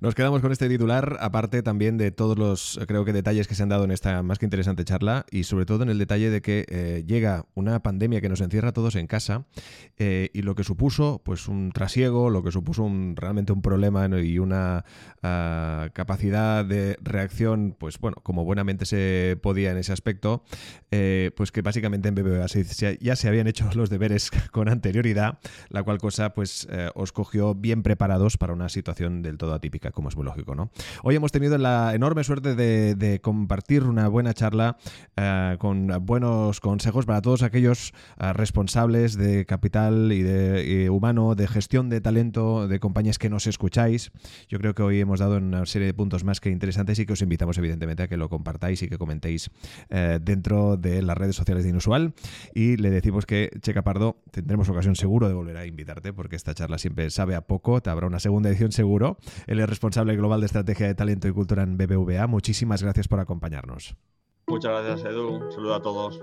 Nos 0.00 0.14
quedamos 0.14 0.40
con 0.40 0.50
este 0.50 0.66
titular, 0.66 1.18
aparte 1.20 1.62
también 1.62 1.98
de 1.98 2.10
todos 2.10 2.38
los, 2.38 2.80
creo 2.88 3.04
que 3.04 3.12
detalles 3.12 3.46
que 3.46 3.54
se 3.54 3.62
han 3.62 3.68
dado 3.68 3.84
en 3.84 3.90
esta 3.90 4.22
más 4.22 4.38
que 4.38 4.46
interesante 4.46 4.82
charla 4.82 5.26
y 5.30 5.44
sobre 5.44 5.66
todo 5.66 5.82
en 5.82 5.90
el 5.90 5.98
detalle 5.98 6.30
de 6.30 6.40
que 6.40 6.64
eh, 6.70 7.04
llega 7.06 7.44
una 7.52 7.82
pandemia 7.82 8.22
que 8.22 8.30
nos 8.30 8.40
encierra 8.40 8.70
a 8.70 8.72
todos 8.72 8.96
en 8.96 9.06
casa 9.06 9.44
eh, 9.98 10.30
y 10.32 10.40
lo 10.40 10.54
que 10.54 10.64
supuso 10.64 11.20
pues 11.22 11.48
un 11.48 11.70
trasiego, 11.72 12.30
lo 12.30 12.42
que 12.42 12.50
supuso 12.50 12.82
un, 12.82 13.14
realmente 13.14 13.52
un 13.52 13.60
problema 13.60 14.08
y 14.18 14.38
una 14.38 14.86
ah, 15.22 15.90
capacidad 15.92 16.64
de 16.64 16.96
reacción, 17.02 17.76
pues 17.78 17.98
bueno, 17.98 18.16
como 18.22 18.46
buenamente 18.46 18.86
se 18.86 19.38
podía 19.42 19.70
en 19.70 19.76
ese 19.76 19.92
aspecto, 19.92 20.44
eh, 20.90 21.30
pues 21.36 21.52
que 21.52 21.60
básicamente 21.60 22.08
en 22.08 22.14
BBVA 22.14 22.46
ya 23.00 23.16
se 23.16 23.28
habían 23.28 23.48
hecho 23.48 23.68
los 23.74 23.90
deberes 23.90 24.30
con 24.50 24.70
anterioridad, 24.70 25.40
la 25.68 25.82
cual 25.82 25.98
cosa 25.98 26.32
pues 26.32 26.66
os 26.94 27.12
cogió 27.12 27.54
bien 27.54 27.82
preparados 27.82 28.38
para 28.38 28.54
una 28.54 28.70
situación 28.70 29.20
del 29.20 29.36
todo 29.36 29.52
atípica 29.52 29.89
como 29.92 30.08
es 30.08 30.16
muy 30.16 30.24
lógico, 30.24 30.54
¿no? 30.54 30.70
Hoy 31.02 31.16
hemos 31.16 31.32
tenido 31.32 31.56
la 31.58 31.94
enorme 31.94 32.24
suerte 32.24 32.54
de, 32.54 33.20
compartir 33.22 33.84
una 33.84 34.08
buena 34.08 34.34
charla 34.34 34.76
eh, 35.16 35.56
con 35.58 35.88
buenos 36.02 36.60
consejos 36.60 37.06
para 37.06 37.20
todos 37.20 37.42
aquellos 37.42 37.92
eh, 38.18 38.32
responsables 38.32 39.16
de 39.16 39.44
capital 39.46 40.12
y 40.12 40.22
de 40.22 40.90
humano, 40.90 41.34
de 41.34 41.48
gestión 41.48 41.88
de 41.88 42.00
talento, 42.00 42.68
de 42.68 42.80
compañías 42.80 43.18
que 43.18 43.28
nos 43.28 43.46
escucháis. 43.46 44.12
Yo 44.48 44.58
creo 44.58 44.74
que 44.74 44.82
hoy 44.82 45.00
hemos 45.00 45.20
dado 45.20 45.38
una 45.38 45.66
serie 45.66 45.86
de 45.86 45.94
puntos 45.94 46.24
más 46.24 46.40
que 46.40 46.50
interesantes 46.50 46.98
y 46.98 47.06
que 47.06 47.12
os 47.12 47.22
invitamos 47.22 47.58
evidentemente 47.58 48.02
a 48.02 48.08
que 48.08 48.16
lo 48.16 48.28
compartáis 48.28 48.82
y 48.82 48.88
que 48.88 48.98
comentéis 48.98 49.50
eh, 49.88 50.18
dentro 50.20 50.76
de 50.76 51.02
las 51.02 51.16
redes 51.16 51.36
sociales 51.36 51.64
de 51.64 51.70
Inusual. 51.70 52.14
Y 52.54 52.76
le 52.76 52.90
decimos 52.90 53.26
que, 53.26 53.50
Checa 53.60 53.82
Pardo, 53.82 54.16
tendremos 54.30 54.68
ocasión 54.68 54.96
seguro 54.96 55.28
de 55.28 55.34
volver 55.34 55.56
a 55.56 55.66
invitarte 55.66 56.12
porque 56.12 56.36
esta 56.36 56.54
charla 56.54 56.78
siempre 56.78 57.10
sabe 57.10 57.34
a 57.34 57.42
poco. 57.42 57.80
Te 57.80 57.90
habrá 57.90 58.06
una 58.06 58.20
segunda 58.20 58.48
edición 58.48 58.72
seguro. 58.72 59.18
Responsable 59.80 60.14
global 60.14 60.40
de 60.40 60.46
estrategia 60.46 60.86
de 60.88 60.94
talento 60.94 61.26
y 61.26 61.32
cultura 61.32 61.62
en 61.62 61.78
BBVA. 61.78 62.26
Muchísimas 62.26 62.82
gracias 62.82 63.08
por 63.08 63.18
acompañarnos. 63.18 63.96
Muchas 64.46 64.72
gracias, 64.72 65.10
Edu. 65.10 65.36
Un 65.36 65.52
saludo 65.52 65.74
a 65.74 65.80
todos. 65.80 66.20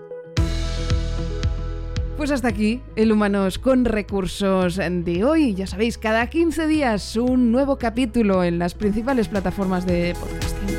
Pues 2.17 2.30
hasta 2.30 2.50
aquí 2.50 2.82
el 2.96 3.12
Humanos 3.12 3.58
con 3.58 3.86
Recursos 3.86 4.76
de 4.76 5.24
hoy. 5.24 5.56
Ya 5.56 5.65
sabéis, 5.65 5.98
cada 5.98 6.28
15 6.28 6.67
días 6.67 7.15
un 7.15 7.52
nuevo 7.52 7.78
capítulo 7.80 8.43
en 8.43 8.60
las 8.60 8.76
principales 8.76 9.28
plataformas 9.28 9.88
de 9.88 10.15
podcasting. 10.20 10.78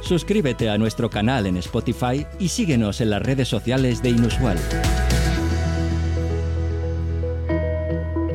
Suscríbete 0.00 0.68
a 0.68 0.78
nuestro 0.78 1.10
canal 1.10 1.46
en 1.46 1.58
Spotify 1.58 2.26
y 2.40 2.48
síguenos 2.48 3.00
en 3.00 3.10
las 3.10 3.22
redes 3.22 3.46
sociales 3.46 4.02
de 4.02 4.10
Inusual. 4.10 4.58